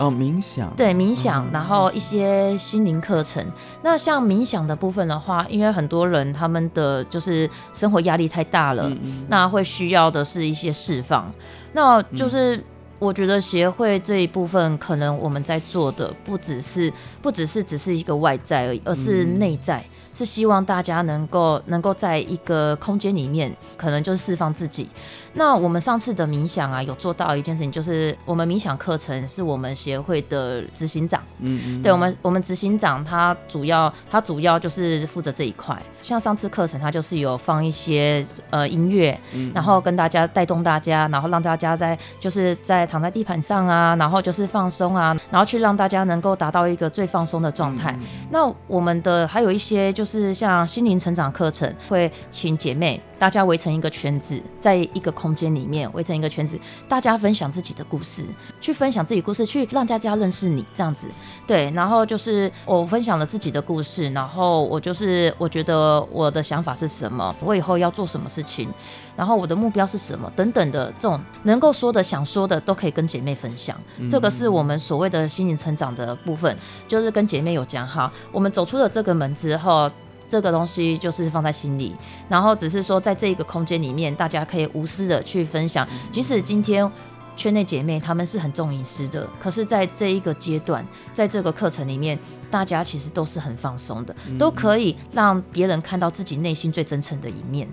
[0.00, 3.44] 哦，冥想，对冥想，然后一些心灵课程。
[3.82, 11.30] 那像冥想的部分的话，因为很多人他们的就是生活压力太大了，嗯那会需要的是一些释放。
[11.74, 12.64] 那就是
[12.98, 19.84] 我觉得协会这一部分，可能我们在做的不只是不只是只是一个外在而已，而是内在。
[20.12, 24.88] 是希望大家能够能够在一个空间里面，可能就是释放自己。
[25.32, 35.80] 那我们上次的冥想啊，有做到一件事情，就是我们冥想课程是我们协会的执行长，嗯嗯，对我们我们执行长他主要他主要就是负责这一块。
[36.00, 39.16] 像上次课程，他就是有放一些呃音乐，
[39.54, 47.96] 然后跟大家带动大家，然后让大家在就是在躺在地板上啊，然后就是放松啊，然后去让大家能够达到一个最放松的状态。
[48.32, 58.24] 那我们的还有一些就是像心灵成长课程，会请姐妹大家围成一个圈子，在一个空间里面围成一个圈子，大家分享自己的故事，
[58.62, 61.06] 去分享自己故事，去让大家认识你这样子。
[61.46, 68.72] 对，然后就是我分享了自己的故事，然后我就是我觉得我的想法是什么，我以后要做什么事情，
[69.14, 73.76] 然后我的目标是什么等等的这种能够说的、想说的都可以跟姐妹分享。
[74.08, 76.56] 这个是我们所谓的心灵成长的部分，
[76.88, 79.90] 就是跟姐妹有讲好，我们走出了这个门之后。
[80.30, 81.92] 这个东西就是放在心里，
[82.28, 85.84] 然后只是说在这一个空间里面，大家可以无私的去分享。
[86.12, 86.88] 即使今天
[87.34, 92.16] 圈内姐妹她们是很重隐私的，可是在这一个阶段，在这个课程里面，
[92.48, 97.68] 大家其实都是很放松的，都可以让别人看到自己内心最真诚的一面。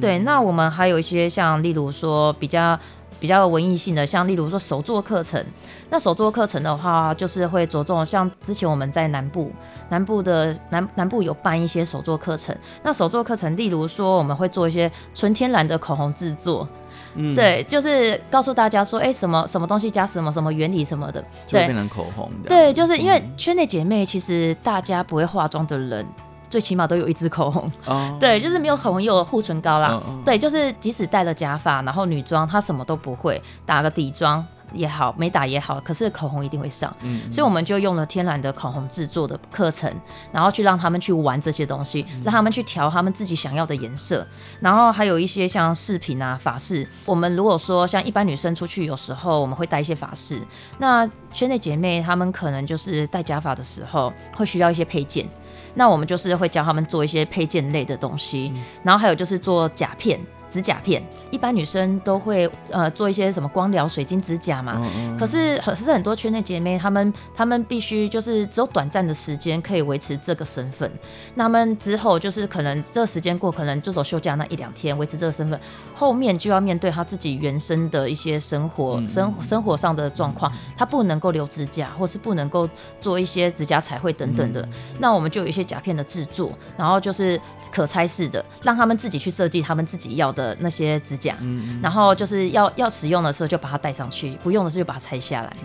[0.00, 2.76] 对，那我们还有一些像，例如说比较。
[3.20, 5.44] 比较文艺性的，像例如说手作课程，
[5.90, 9.52] 那手作课程的话，就是会着重像之前我们在南部，
[9.90, 12.56] 南部的南南部有办一些手作课程。
[12.82, 16.66] 那手作课程，例如说我们会做一些纯天然的口红制作，
[17.14, 26.06] 嗯，对，就是告诉大家说，哎、什么什么东西加什么什么原理什么的，对就会变成口红的，对，就是因为圈内姐妹，其实大家不会化妆的人，
[26.50, 27.72] 最起码都有一支口红。
[27.86, 29.98] 哦， 对，就是没有口红也有护唇膏啦。
[30.24, 39.92] 对，就是即使戴了假发，然后女装她什么都不会，打个底妆，也好，没打也好，可是口红一定会上，嗯所以我们就用了天然的口红制作的课程，
[40.32, 44.26] 然后去让他们去玩这些东西，让他们去调他们自己想要的颜色，
[44.60, 46.86] 然后还有一些像饰品啊、发饰。
[47.04, 50.40] 我们如果说像一般女生出去，有时候我们会带一些发饰，
[50.78, 55.28] 那圈内姐妹她们可能就是戴假发的时候会需要一些配件。
[55.74, 58.52] 那我们就是会教他们做一些配件类的东西，
[58.82, 60.18] 然后还有就是做甲片、
[60.50, 61.02] 指甲片。
[61.30, 70.90] 一般女生都会呃做一些什么光疗、水晶指甲嘛，嗯可是可是很多圈内姐妹，她们她们必须就是只有短暂的时间可以维持这个身份，
[71.34, 75.60] 那们之后就是可能这个时间过，可能就走休假那一两天维持这个身份，
[75.94, 82.68] 后面就要面对她自己原生的一些生活、生生活上的状况，她不能够留指甲，或是不能够
[83.00, 91.36] 做一些指甲彩绘等等的，那我们就有一些甲片的制作，然后就是可拆式的，让他们自己去设计他们自己要的那些指甲，
[91.82, 95.56] 然后就是要要使用的时候就把它带上去，不用的时候就把它拆下来。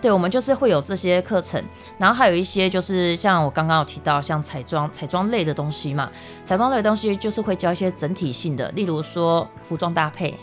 [0.00, 1.62] 对，我们就是会有这些课程，
[1.98, 6.10] 然后还有一些就是像我刚刚有提到，像彩妆彩妆类的东西嘛，
[6.44, 10.34] 彩妆类的东西就是会教一些整体性的，例如说服装搭配。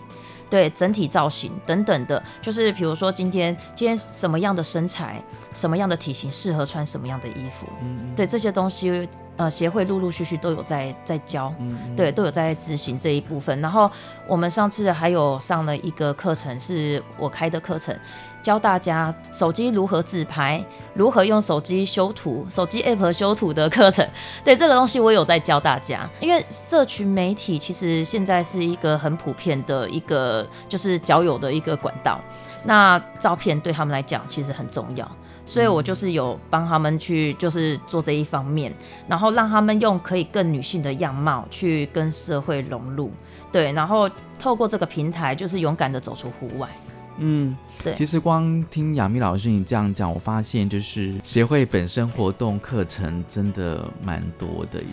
[0.51, 8.13] 对整体造型等等的，就是比如说今天今天什么样的身材、什么样的体型适合穿什么样的衣服，嗯。
[8.13, 11.53] 对这些东西，呃，协会陆陆续续都有在在教，
[11.95, 13.59] 对，都有在执行这一部分。
[13.61, 13.89] 然后
[14.27, 17.97] 我们上次还有上了一个课程，是我开的课程，
[18.41, 24.07] 教大家手机如何自拍，如何用手机修图，手机 app 修图的课程。
[24.43, 32.19] 对这个东西，我有在教大家，因为社群媒体其实现在是一个很普遍的一个，就是交友的一个管道。
[32.63, 35.09] 那照片对他们来讲其实很重要。
[35.43, 38.71] 所以我就是有帮他们去，就是做这一方面，
[39.07, 43.11] 然后让他们用可以更女性的样貌去跟社会融入，
[43.51, 46.69] 对，然后透过这个平台，就是勇敢的走出户外。
[47.17, 54.87] 嗯，对其实光听亚米老师你这样讲，我发现就是协会本身活动课程真的蛮多的耶。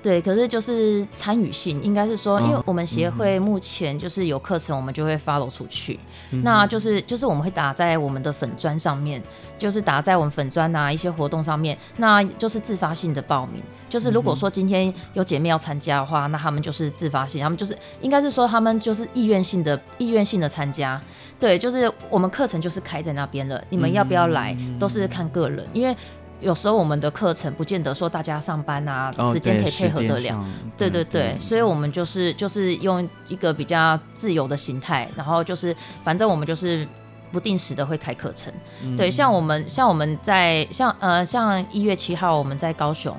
[0.00, 5.98] 对，可是就是参与性，应该是说，因为嗯我们协会目前就是有课程，我们就会 follow 出去。
[6.30, 9.20] 那就是就是我们会打在我们的粉砖上面，
[9.58, 13.60] 就是打在我们粉砖啊一些活动上面，那就是自发性的报名。
[13.88, 21.00] 就是如果说今天有姐妹要参加的话，那他们就是自发性，他们就是应该是说他们就是意愿性的意愿性的参加。
[21.40, 25.96] 对，就是我们课程就是开在那边了，你们要不要来都是看个人，因为
[26.40, 30.44] 有时候我们的课程不见得说大家上班啊哦时间可以配合得了。
[30.76, 35.74] 对对对，所以我们就是就是用一个比较自由的形态，然后就是
[36.04, 36.86] 反正我们就是
[37.32, 38.52] 不定时的会开课程。
[38.96, 43.16] 对，像我们像我们在像呃像一月七号我们在高雄，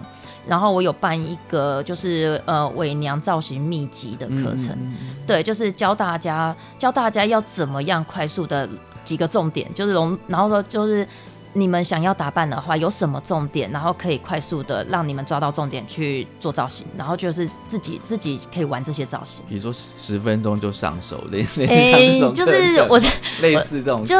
[0.47, 4.77] 然后我有办一个就是呃伪娘造型秘籍的课程，
[5.25, 8.67] 对，就是教大家教大家要怎么样快速的
[9.03, 11.07] 几个重点，就是容然后说就是。
[11.53, 19.43] 你们想要打扮的话，有什么重点，然后可以快速的让你们抓到重点去做造型，然后就是自己自己可以玩这些造型。
[19.49, 22.99] 比如说十十分钟就上手，类类似这种就是我
[23.41, 24.15] 类似这种就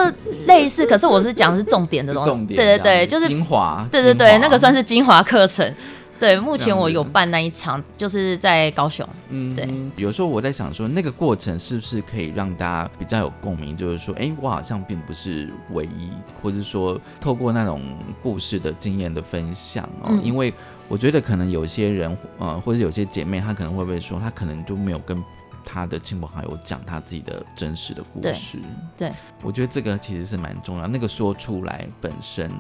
[0.48, 2.30] 类似，可是我是讲的是重点的东西。
[2.30, 5.72] 重点对对对，就是精华，对对对，那个算是精华课程。
[6.20, 9.08] 对，目前我有办那一场，就是在高雄。
[9.30, 9.68] 嗯，对。
[9.96, 13.76] 有时候我在想说，那个过程是不是可以让大家比较有共鸣？
[13.78, 16.10] 就是说，哎，我好像并不是唯一，
[16.42, 17.82] 或者说透过那种
[18.22, 20.54] 故事的经验的分享哦，嗯因为
[20.88, 25.24] 我觉得可能有些人，呃，或者有些姐妹，她可能会不会说，她可能就没有跟。
[25.72, 28.58] 她的亲朋好友讲她自己的真实的故对事，
[28.98, 29.12] 对
[29.44, 30.88] 我觉得这个其实是蛮重要。
[30.88, 32.52] 那个说出来本身，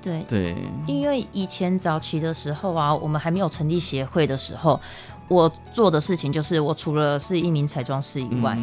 [0.00, 0.54] 对，对，
[0.86, 4.80] 因为以前早期的时候啊，我们还没有成立协会的时候，
[5.28, 8.58] 我做的事情就是，我除了是一名彩妆师以外，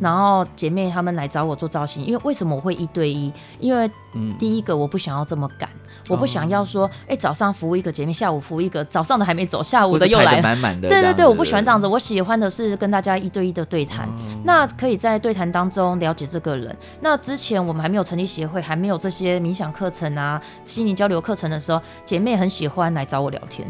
[0.00, 3.32] 然后姐妹她们来找我做造型，因为为什么我会一对一？
[3.58, 5.68] 因为嗯第一个我不想要这么赶，
[6.08, 10.42] 我不想要说，哎、早上服务一个姐妹，下午服务一个，早上的还没走，下午的又来了。
[10.42, 11.80] 满满的，对对对，我不喜欢这样子。
[11.80, 14.06] 子，我喜欢的是跟大家一对一的对谈。
[14.06, 14.12] 哦
[14.44, 16.76] 那可以在对谈当中了解这个人。
[17.00, 23.66] 那之前我们还没有成立协会，还没有这些冥想课程啊、心灵交流课程的时候，姐妹很喜欢来找我聊天。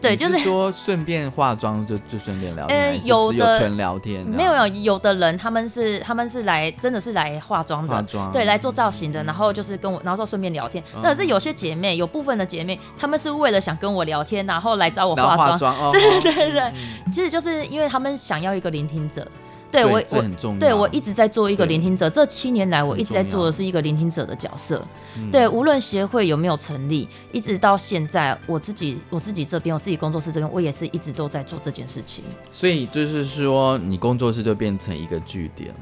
[0.00, 10.82] 对，就是说顺便化妆就就顺便聊天，呃还是有的纯聊天没有有有的人他们是他们是来真的是来化妆的，化妆，对，来做造型的，然后就是跟我，然后说顺便聊天。
[10.94, 15.48] 嗯那可是有些姐妹，有部分的姐妹，她们是为了想跟我聊天，然后来找我化妆。
[15.50, 16.72] 化妆， 哦对对对对，
[17.12, 19.26] 其实就是因为他们想要一个聆听者。
[19.70, 24.82] 对我我很重要，对我一直在做一个聆听者，这七年来我一直在做的是一个聆听者的角色。
[25.16, 25.30] 嗯。
[25.30, 32.24] 对，无论协会有没有成立，一直到现在，我自己我自己这边，我自己工作室这边，我也是一直都在做这件事情。
[32.50, 35.74] 所以就是说，你工作室就变成一个据点，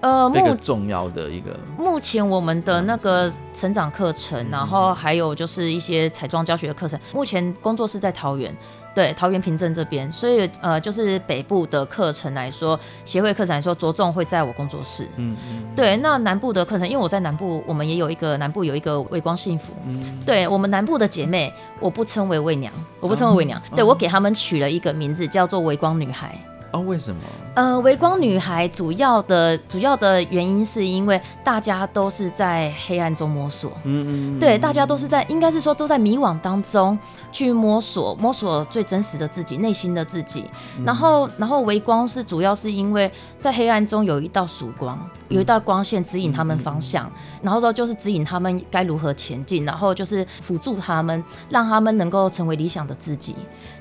[0.00, 8.54] 呃，这个目重要的一个目前我们的那个成长课程，然后还有就是一些彩妆教学的课程，目前工作室在桃园，
[8.94, 15.08] 对，桃园平镇这边，所以呃，就是北部的课程来说，协会课程来说，着重会在我工作室。
[15.16, 19.72] 嗯嗯对，那南部的课程，因为我在南部，我们也有一个南部有一个微光幸福。
[19.86, 26.38] 嗯对我们南部的姐妹，我不称为为娘，我不称为为娘，对我给他们取了一个名字，叫做微光女孩。
[26.74, 27.20] 哦，为什么？
[27.54, 36.98] 呃，微光女孩主要的主要的原因是因为大家都是在黑暗中摸索，嗯嗯，对，大家都是在应该是说都在迷惘当中
[37.30, 40.44] 去摸索，摸索最真实的自己，内心的自己。
[40.84, 43.08] 然后，然后微光是主要是因为
[43.38, 44.98] 在黑暗中有一道曙光，
[45.28, 47.08] 有一道光线指引他们方向，
[47.40, 53.36] 然后说就是指引他们该如何前进，然后就是辅助他们，让他们能够成为理想的自己。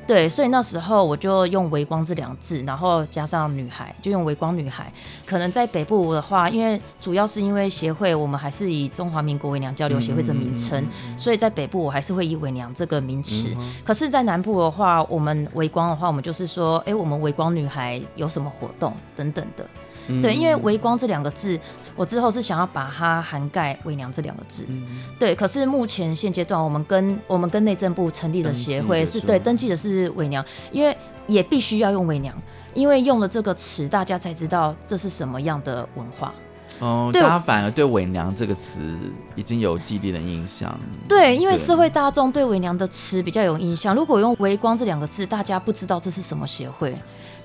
[0.06, 4.91] 对，所以那时候我就用“微光”这两字，然后加上女孩，就用“微光女孩”。
[5.26, 10.86] 可能在北部的话，因为主要是因为协会，我们还是以中华民国伪娘交流协会这名称，
[11.18, 13.56] 所以在北部我还是会以伪娘这个名词。
[13.86, 19.66] 可是，在南部的话，我们微光的话，我们就是说，哎，我们微光女孩有什么活动等等的。
[20.22, 21.60] 对，因为“微光”这两个字，
[21.95, 24.66] 我之后是想要把它涵盖“伪娘”这两个字。
[25.18, 30.95] 对，可是目前现阶段，我们跟我们跟内政部成立的协会是是对登记的是伪娘，因为
[31.28, 32.36] 也必须要用伪娘，
[32.74, 36.34] 因为用了这个词，大家才知道这是什么样的文化。
[36.80, 38.82] 哦，对大家反而对“伪娘”这个词
[39.36, 40.78] 已经有既定的印象。
[41.08, 46.93] 对，因为社会大众对伪娘的词比较有印象，如果用“微光”这两个字，大家不知道这是什么协会。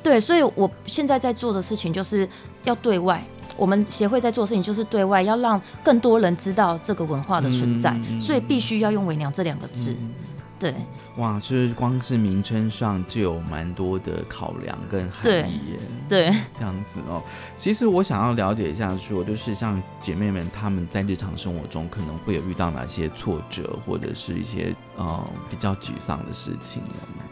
[0.08, 2.26] 对，所以我现在在做的事情就是
[2.64, 3.22] 要对外。
[3.58, 9.94] 我们协会在做的事情就是对外，要让更多人知道这个文化的存在，所以必须要用“伪娘”这两个字。
[10.58, 10.74] 对，
[11.18, 15.78] 哇，就是光是名称上就有蛮多的考量跟含义耶。
[16.08, 17.22] 对， 这样子哦。
[17.56, 26.82] 其实我想要了解一下说就是像姐妹们她们在日常生活中可能会有遇到哪些挫折，或者是一些呃比较沮丧的事情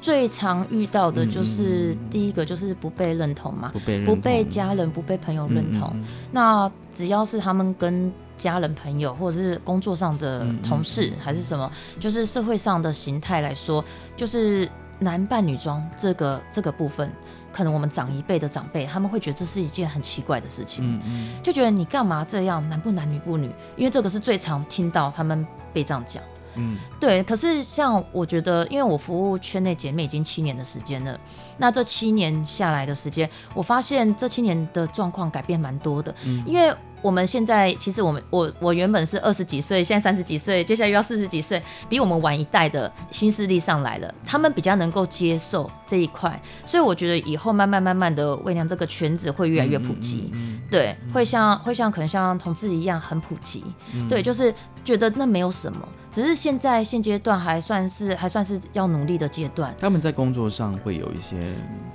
[0.00, 5.92] 最常遇到的就是、嗯第一个就是不被认同嘛，不被不被家人、不被朋友认同。
[6.32, 11.70] 那只要是他们跟家人、朋友，或者是工作上的同事，还是什么，
[12.00, 13.84] 就是社会上的形态来说，
[14.16, 14.68] 就是
[14.98, 17.10] 男扮女装这个这个部分，
[17.52, 21.28] 可能我们长一辈的长辈，他们会觉得这是一件很奇怪的事情，嗯嗯。
[21.42, 26.22] 就觉得你干嘛这样，男不男女不女，因为这个是最常听到他们被这样讲。
[26.56, 31.18] 嗯对，可是像我觉得，因为我服务圈内姐妹已经七年的时间了，
[31.58, 36.14] 那这七年下来的时间，我发现这七年的状况改变蛮多的。
[36.24, 50.30] 嗯因为我们现在其实我们我我原本是二十几岁，现在三十几岁，接下来又要四十几岁，比我们晚一代的新势力上来了，他们比较能够接受这一块，所以我觉得以后慢慢慢慢的，微娘这个圈子会越来越普及。
[50.32, 53.62] 嗯对，会像会像可能像同志一样很普及，
[53.94, 54.52] 嗯对，就是
[54.86, 55.80] 觉得那没有什么，
[56.12, 59.74] 只是现在现阶段还算是还算是要努力的阶段。
[59.80, 61.36] 他们在工作上会有一些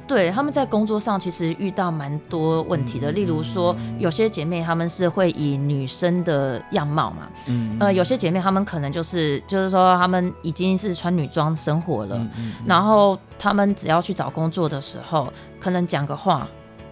[0.06, 15.32] 对，他们在工作上其实遇到蛮多问题的，例如说有些姐妹她们是会以女生的样貌嘛，嗯呃，有些姐妹她们可能就是就是说她们已经是穿女装生活了，嗯然后她们只要去找工作的时候，
[15.62, 16.46] 可能讲个话。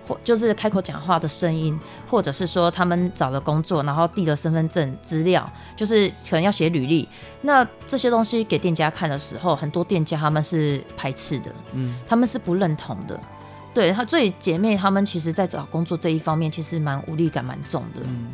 [0.10, 1.80] 或就是开口讲话的声音，
[2.10, 7.08] 或者是说他们找了工作，然后递了身份证资料，就是可能要写履历。
[7.42, 13.20] 那这些东西给店家看的时候，很多店家他们是排斥的，嗯他们是不认同的。
[13.72, 18.02] 对他，所以姐妹她们其实在找工作这一方面，其实蛮无力感蛮重的。
[18.04, 18.28] 嗯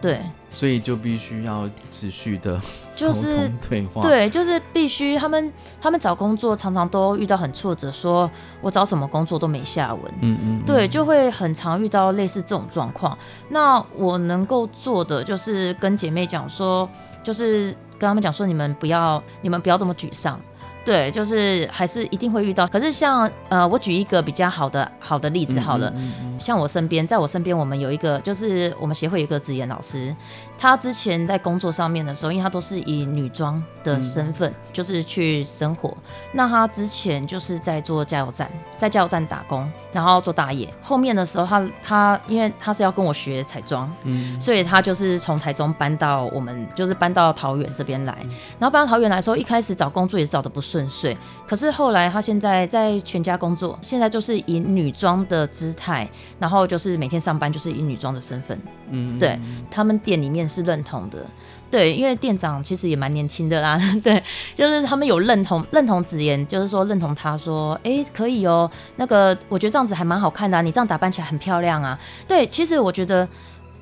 [0.00, 2.60] 对，所以就必须要持续的
[2.96, 8.30] 就是对话，对，就是必须他们他们找工作常常都遇到很挫折，说
[8.60, 10.02] 我找什么工作都没下文。
[10.20, 13.16] 嗯嗯，对，就会很常遇到类似这种状况。
[13.48, 16.88] 那我能够做的就是跟姐妹讲说，
[17.22, 20.40] 就是跟他们讲说，你们不要，你们不要这么沮丧。
[20.84, 22.66] 对，就是还是一定会遇到。
[22.66, 30.14] 可是像呃，我举一个比较好的好的例子好了，嗯嗯像我身边，在我身边，我们有一个，就是我们协会有一个职业老师，
[30.60, 35.96] 他之前在工作上面的时候，因为她都是以女装的身份，就是去生活。
[36.32, 38.46] 那她之前就是在做加油站，
[38.76, 40.68] 在加油站打工，然后做大爷。
[40.82, 48.14] 后面的时候她她因为她是要跟我学彩妆，嗯所以她就是从台中搬到我们，就是搬到桃园这边来。
[48.58, 51.16] 然后搬到桃园来的时候，一开始找工作也是找的不顺遂，
[51.48, 56.06] 可是后来她现在在全家工作，现在就是以女装的姿态，
[56.38, 58.60] 然后就是每天上班就是以女装的身份，
[58.90, 59.38] 嗯对
[59.70, 61.18] 他们店里面是认同的。
[61.70, 64.20] 对，因为店长其实也蛮年轻的啦， 对，
[64.56, 71.96] 就是他们有认同认同子妍，就是说认同他说，哎，可以哦，那个我觉得这样子还蛮好看的、啊，你这样打扮起来很漂亮啊。
[72.26, 73.28] 对，其实我觉得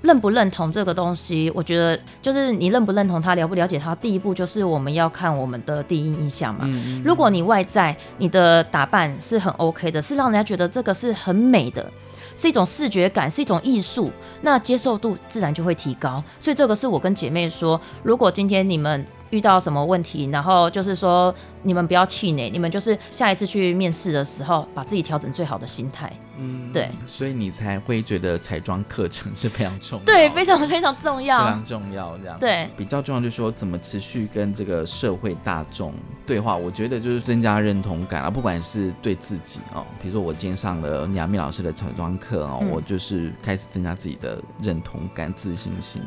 [0.03, 6.65] 认不认同这个东西，我觉得就是你认不认同他，了不了解他，第一步就是我们要看我们的第一印象嘛。
[6.65, 11.91] 嗯如果你外在你的打扮是很 OK 的，是让人家觉得这个是很美的，
[12.39, 14.13] 是一种视觉感，是一种艺术，
[14.43, 16.23] 那接受度自然就会提高。
[16.39, 26.13] 所以这个是我跟姐妹说，如果今天你们遇到什么问题，然后就是说你们不要气馁，你们就是下一次去面试的时候，把自己调整最好的心态。
[26.41, 31.67] 嗯对，所以你才会觉得彩妆课程是非常重要的，对，非常非常重要非常。
[31.67, 35.93] 重要，这样对比较重要就是说怎么持续跟这个社会大众
[36.25, 46.01] 对话，我觉得就是增加认同感啊，不管是对自己哦，比如说我今天上了雅蜜老师的彩妆课哦，嗯我就是开始增加自己的认同感、自信心。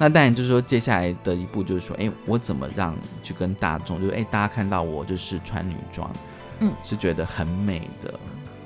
[0.00, 6.10] 那当然就是说，接下来的一步就是说，哎，我怎么让去跟大众，就是哎，大家看到我就是穿女装，
[6.60, 8.14] 嗯，是觉得很美的，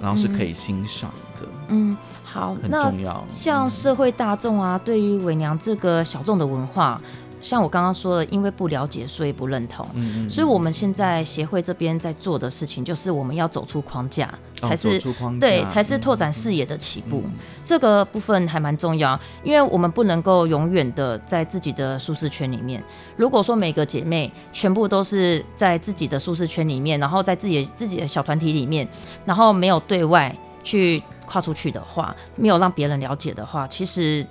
[0.01, 3.25] 然后是可以欣赏的，嗯，好，很那重要。
[3.29, 7.01] 像社会大众啊，对于伪娘这个小众的文化，
[7.45, 9.87] 像我刚刚说的，因为不了解，所以不认同。
[9.93, 14.27] 嗯嗯，所以，我们现在协会这边在做的事情，就是我们要走出框架，
[14.63, 17.23] 哦才是、走出框架对，才是拓展视野的起步。
[17.63, 22.83] 这个部分还蛮重要，因为我们不能够永远的在自己的舒适圈里面。
[23.15, 28.89] 如果说每个姐妹全部都是在自己的舒适圈里面，然后在自己自己的小团体里面，
[29.27, 34.27] 然后没有对外去跨出去的话，没有让别人了解的话，其实。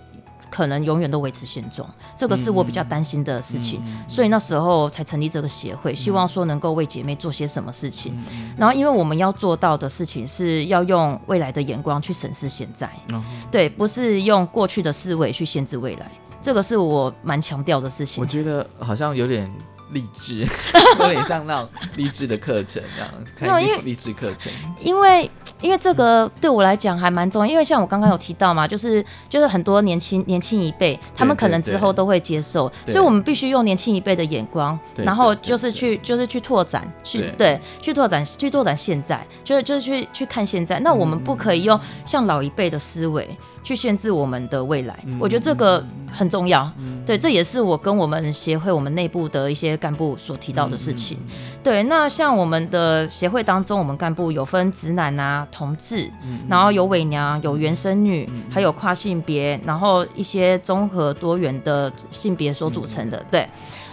[0.53, 8.15] 可能永远都维持现状，这个是我比较担心的事情，所以那时候才成立这个协会，希望说能够为姐妹做些什么事情。
[8.55, 18.25] 然后，因为我们要做到的事情是要用未来的眼光去审视现在，哦对，不是用过去的思维去限制未来，这个是我蛮强调的事情我。
[18.27, 19.51] 觉得好像有点
[19.93, 20.45] 励志，
[20.99, 24.51] 有点像那种励志的课程这样， 没有因为看励励志课程。
[24.79, 25.29] 因为
[25.61, 40.79] 因为这个对我来讲还蛮重要，因为像我刚刚有提到嘛，就是就是很多年轻年轻一辈，他们可能之后都会接受，对所以我们必须用年轻一辈的眼光，对然后就是去就是去拓展，去对对去拓展去拓展现在，就是就是去去看现在。
[40.79, 43.29] 那我们不可以用像老一辈的思维
[43.63, 46.69] 去限制我们的未来，我觉得这个很重要。
[47.05, 51.17] 对，这也是我跟我们协会我们内部的一些干部所提到的事情。
[51.63, 56.09] 对，那像我们的协会当中，我们干部有分直男啊、同志，
[56.47, 63.47] 然后有伪娘、有原生女，还有跨性别，然后一些综合多元的性别所组成的，对。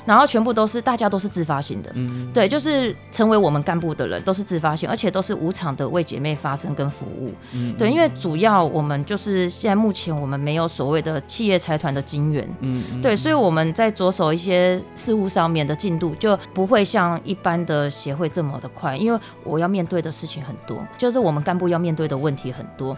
[0.05, 7.33] 然后全部都是大家都是自发性的，嗯，对，就是成为我们干部的人都是自发性，而且都是无偿的为姐妹发声跟服务。
[7.53, 22.97] 嗯对，因为主要我们就是现在目前我们没有所谓的企业财团的金源，嗯嗯对，所以我们在着手一些事务上面的进度就不会像一般的协会这么的快，因为我要面对的事情很多，就是我们干部要面对的问题很多。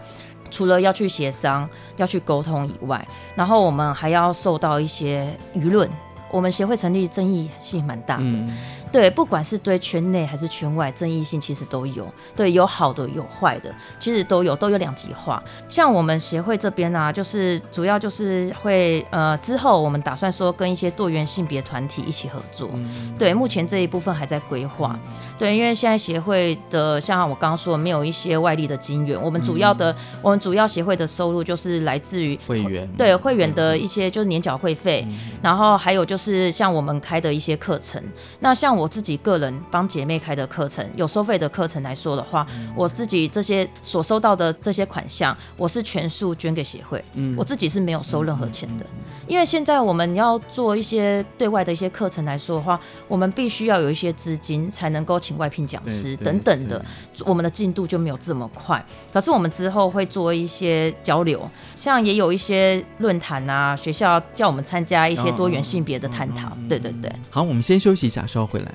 [0.51, 5.89] 除了要去协商、要去沟通以外，然后我们还要受到一些舆论。
[6.33, 8.23] 我们协会成立争议性蛮大的，
[8.93, 12.07] 对，不管是对圈内还是圈外，争议性其实都有。
[12.35, 15.43] 对，有好的有坏的，其实都有，都有两极化。
[15.67, 22.69] 像我们协会这边啊，就是主要就是会呃，之后我们打算说跟一些多元性别团体一起合作。
[23.17, 24.97] 对，目前这一部分还在规划。
[25.39, 35.05] 对，因为现在协会的像我刚刚说的，没有一些外力的金源，我们主要的、我们主要协会的收入就是来自于会员对会员的一些就是年缴会费，
[35.41, 38.01] 然后还有就是像我们开的一些课程。
[38.39, 48.85] 那像我自己个人帮姐妹开的课程，有收费的课程来说的话，我自己这些所收到的这些款项，我是全数捐给协会，嗯我自己是没有收任何钱的。
[49.27, 56.83] 因为现在我们要做一些对外的一些课程来说的话，我们必须要有一些资金才能够请外聘讲师等等的，
[57.25, 58.83] 我们的进度就没有这么快。
[59.13, 66.51] 可是我们之后会做一些交流，像也有一些论坛啊，学校叫我们参加一些多元性别的探讨。
[66.67, 67.09] 对对对。
[67.29, 68.72] 好，我们先休息一下，稍后回来。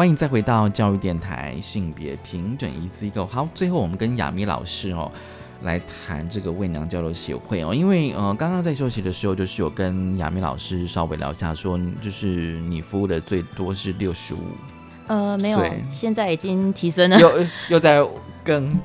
[0.00, 3.26] 欢迎再回到教育电台性别平等一字一个。
[3.26, 5.12] 好，最后我们跟雅咪老师哦
[5.60, 14.38] 来谈这个媚娘交流协会哦，因为呃刚刚在休息的时候，就是有跟雅咪老师稍微聊一下说，就是你服务的最多是六十五，
[15.06, 17.20] 呃，没有对，现在已经提升了。
[17.20, 17.30] 又
[17.68, 18.02] 又在
[18.42, 18.80] 更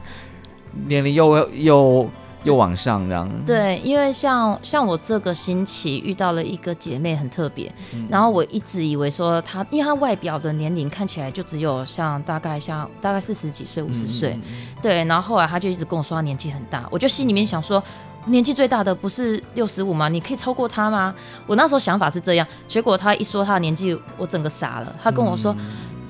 [0.86, 2.10] 年龄又又
[2.46, 3.30] 又往上这样。
[3.46, 14.40] 对，因为像像我这个星期遇到了一个姐妹很特别，嗯然后我一直以为说她，因为她外表的年龄看起来就只有像大概像大概四十几岁、五十岁，
[14.82, 17.84] 对，然后后来她就一直跟我说她年纪很大，我就心里面想说。
[18.28, 20.10] 年纪最大的不是六十五吗？
[20.10, 21.14] 你可以超过她吗？
[21.46, 24.96] 我那时候想法是这样，结果她一说她的年纪，我整个傻了。
[25.00, 25.56] 她跟我说：“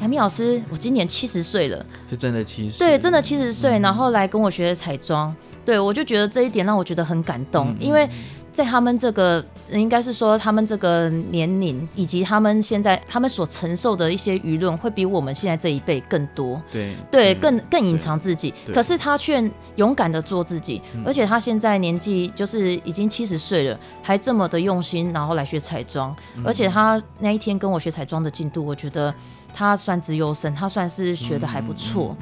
[0.05, 5.35] 杨幂老师，我今年七十岁了，是真的七十，对，真的七十岁，然后来跟我学彩妆，
[5.65, 7.77] 对我就觉得这一点让我觉得很感动，嗯。
[7.79, 8.07] 因为
[8.55, 16.61] 在他们这个应该是说他们这个年龄，以及他们现在他们所承受的一些舆论，会比我们现在这一辈更多。
[16.71, 19.43] 对对，嗯更更隐藏自己，可是他却
[19.75, 29.13] 勇敢的做自己，而且他现在年纪就是已经七十岁了，还这么的用心，然后来学彩妆，而且他那一天跟我学彩妆的进度，我觉得
[29.53, 32.15] 他算资优生，他算是学的还不错，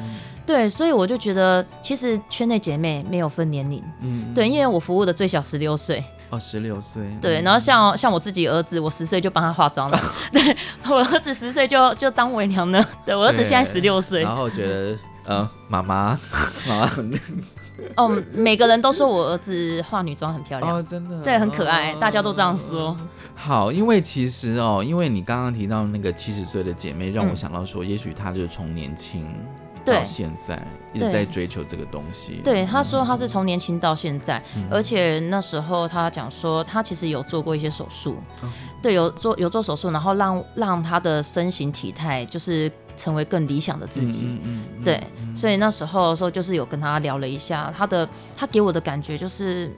[0.45, 9.99] 对，所以我就觉得其实圈内姐妹没有分年龄，嗯，对，因为我服务的最小十六岁，哦，十六岁，对，然后像像我自己儿子，我十岁就帮他化妆了，
[10.33, 10.41] 对
[10.89, 16.19] 我儿子十岁就就当伪娘了，对我儿子现在十六岁，然后觉得呃，妈妈，
[16.67, 17.13] 妈妈很
[17.95, 22.95] 哦，每个人都说我儿子化女装很漂亮，哦，真的，对，很可爱，大家都这样说。
[23.35, 27.35] 好，因为其实哦，因为你刚刚提到那个七十岁的姐妹，让我嗯。
[27.35, 30.61] 想到说，也许她就是从年轻对到现在
[30.93, 32.41] 一直在追求这个东西。
[32.43, 34.67] 对，他说他是从年轻到现在，嗯。
[34.71, 38.49] 而且那时候他讲说他其实有做过一些手术，哦。
[38.81, 44.25] 对，有做有做手术，然后让让他的身形体态就是成为更理想的自己。
[44.25, 45.01] 嗯嗯嗯对，
[45.33, 49.71] 所以那时候的时候就是有跟他聊了一下，他的他给我的感觉就是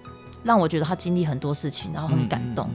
[0.44, 2.68] 让我觉得他经历很多事情，然后很感动。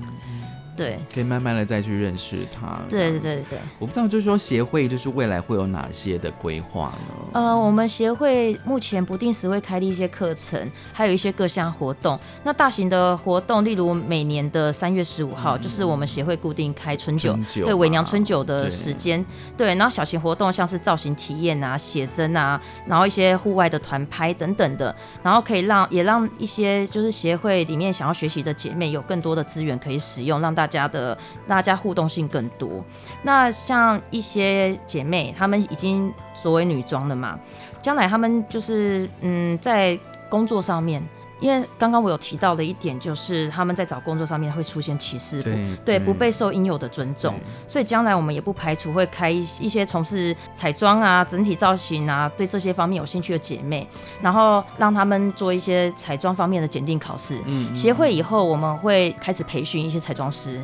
[0.80, 2.80] 对，可以慢慢的再去认识他。
[2.88, 3.58] 对对对对。
[3.78, 7.14] 我不知道，就是说协会就是未来会有哪些的规划呢？
[7.34, 10.58] 呃，我们协会目前不定时会开立一些课程，
[10.90, 12.18] 还有一些各项活动。
[12.42, 19.22] 那大型的活动，例如每年的三月十五号，就是我们协会固定开春酒，嗯春酒对伪娘春酒的时间。
[19.58, 32.82] 对，然后小型活动像是造型体验啊、写真啊，然后一些户外的团拍等等的，然后可以让也让一些就是协会里面想要学习的姐妹有更多的资源可以使用，让大家的大家互动性更多。
[33.22, 37.38] 那像一些姐妹，她们已经所谓女装了嘛，
[37.82, 39.98] 将来她们就是嗯，在
[40.30, 41.02] 工作上面，
[41.40, 47.34] 因为刚刚我有提到的一点，就是他们在找工作上面会出现歧视，不对对，不被受应有的尊重。
[47.66, 53.88] 所以将来我们也不排除会开一一些从事彩妆啊、整体造型啊，对这些方面有兴趣的姐妹，
[54.20, 57.40] 然后让他们做一些彩妆方面的检定考试。
[57.46, 60.60] 嗯协会以后我们会开始培训一些彩妆师，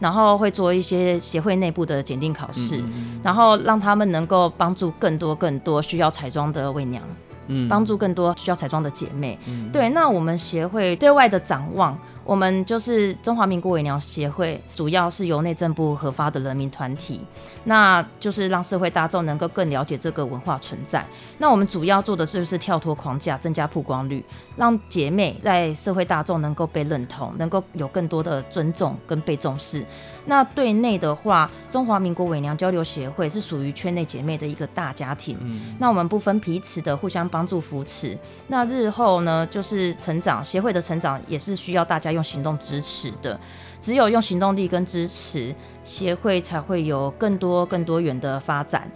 [0.00, 7.02] 然后会做一些协会内部的检定考试，嗯然后让他们能够帮助更多更多需要彩妆的伪娘。
[7.48, 9.38] 嗯帮助更多需要彩妆的姐妹。
[9.72, 17.20] 对，那我们协会对外的展望，我们就是中华民国伪娘协会，主要是由内政部核发的人民团体，
[17.64, 21.04] 那就是让社会大众能够更了解这个文化存在。
[21.38, 24.24] 那我们主要做的就是跳脱框架，增加曝光率，
[24.56, 29.84] 让姐妹在社会大众能够被认同，能够有更多的尊重跟被重视。
[30.26, 35.38] 那对内的话，中华民国伪娘交流协会是属于圈内姐妹的一个大家庭。
[35.78, 38.18] 那我们不分彼此的互相帮助扶持。
[38.48, 43.38] 那日后呢，就是成长协会的成长也是需要大家用行动支持的。
[43.80, 45.54] 只有用行动力跟支持，
[45.84, 48.90] 协会才会有更多更多元的发展。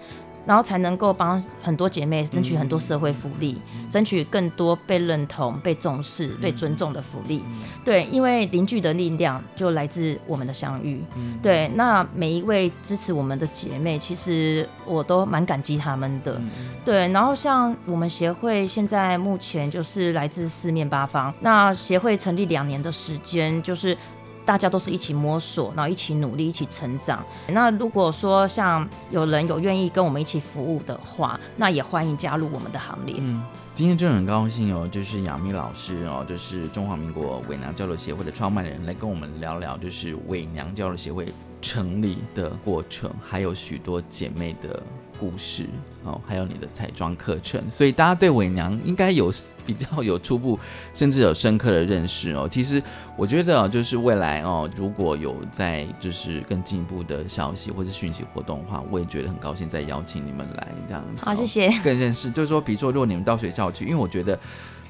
[0.47, 3.57] 然后才能够帮很多姐妹争取很多社会福利，
[3.91, 7.43] 争取更多被认同、被重视、被尊重的福利。
[7.85, 11.03] 对，因为邻居的力量就来自我们的相遇。
[11.43, 16.41] 对，那每一位支持我们的姐妹，其实我都蛮感激他们的。
[16.85, 23.97] 对，然后像我们协会现在目前就是来自四面八方，那协会成立两年的时间，就是。
[24.45, 27.25] 大家都是一起摸索，然后一起努力，一起成长。
[27.49, 33.17] 那如果说像有人有愿意跟我们一起服务的话，那也欢迎加入我们的行列。
[33.19, 33.43] 嗯，
[33.75, 41.27] 今天真的很高兴哦，就是杨幂老师哦，就是中华民国伪娘交流协会的创办人，来跟我们聊聊，就是伪娘交流协会
[41.63, 44.83] 成立的过程，还有许多姐妹的
[45.21, 45.67] 故事
[46.03, 49.31] 哦，还有你的彩妆课程，所以大家对伪娘应该有
[49.67, 50.59] 比较有初步，
[50.95, 52.49] 甚至有深刻的认识哦。
[52.51, 52.83] 其实
[53.19, 61.69] 我觉得哦，就是未来哦，如果有在就是更进一步的消息或者讯息活动的话，我也觉得很高兴再邀请你们来这样子哦、好，谢谢。
[61.85, 64.39] 更认识，就是说，比如说，如果你们到学校去，因为我觉得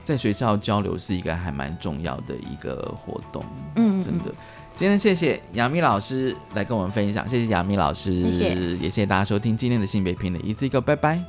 [0.04, 4.32] 在学校交流是一个还蛮重要的一个活动，嗯，真的。
[4.80, 11.22] 今天谢谢杨幂老师来跟我们分享，谢谢杨幂老师，谢谢也谢谢大家收听今天的性别平等，一次一个，拜拜。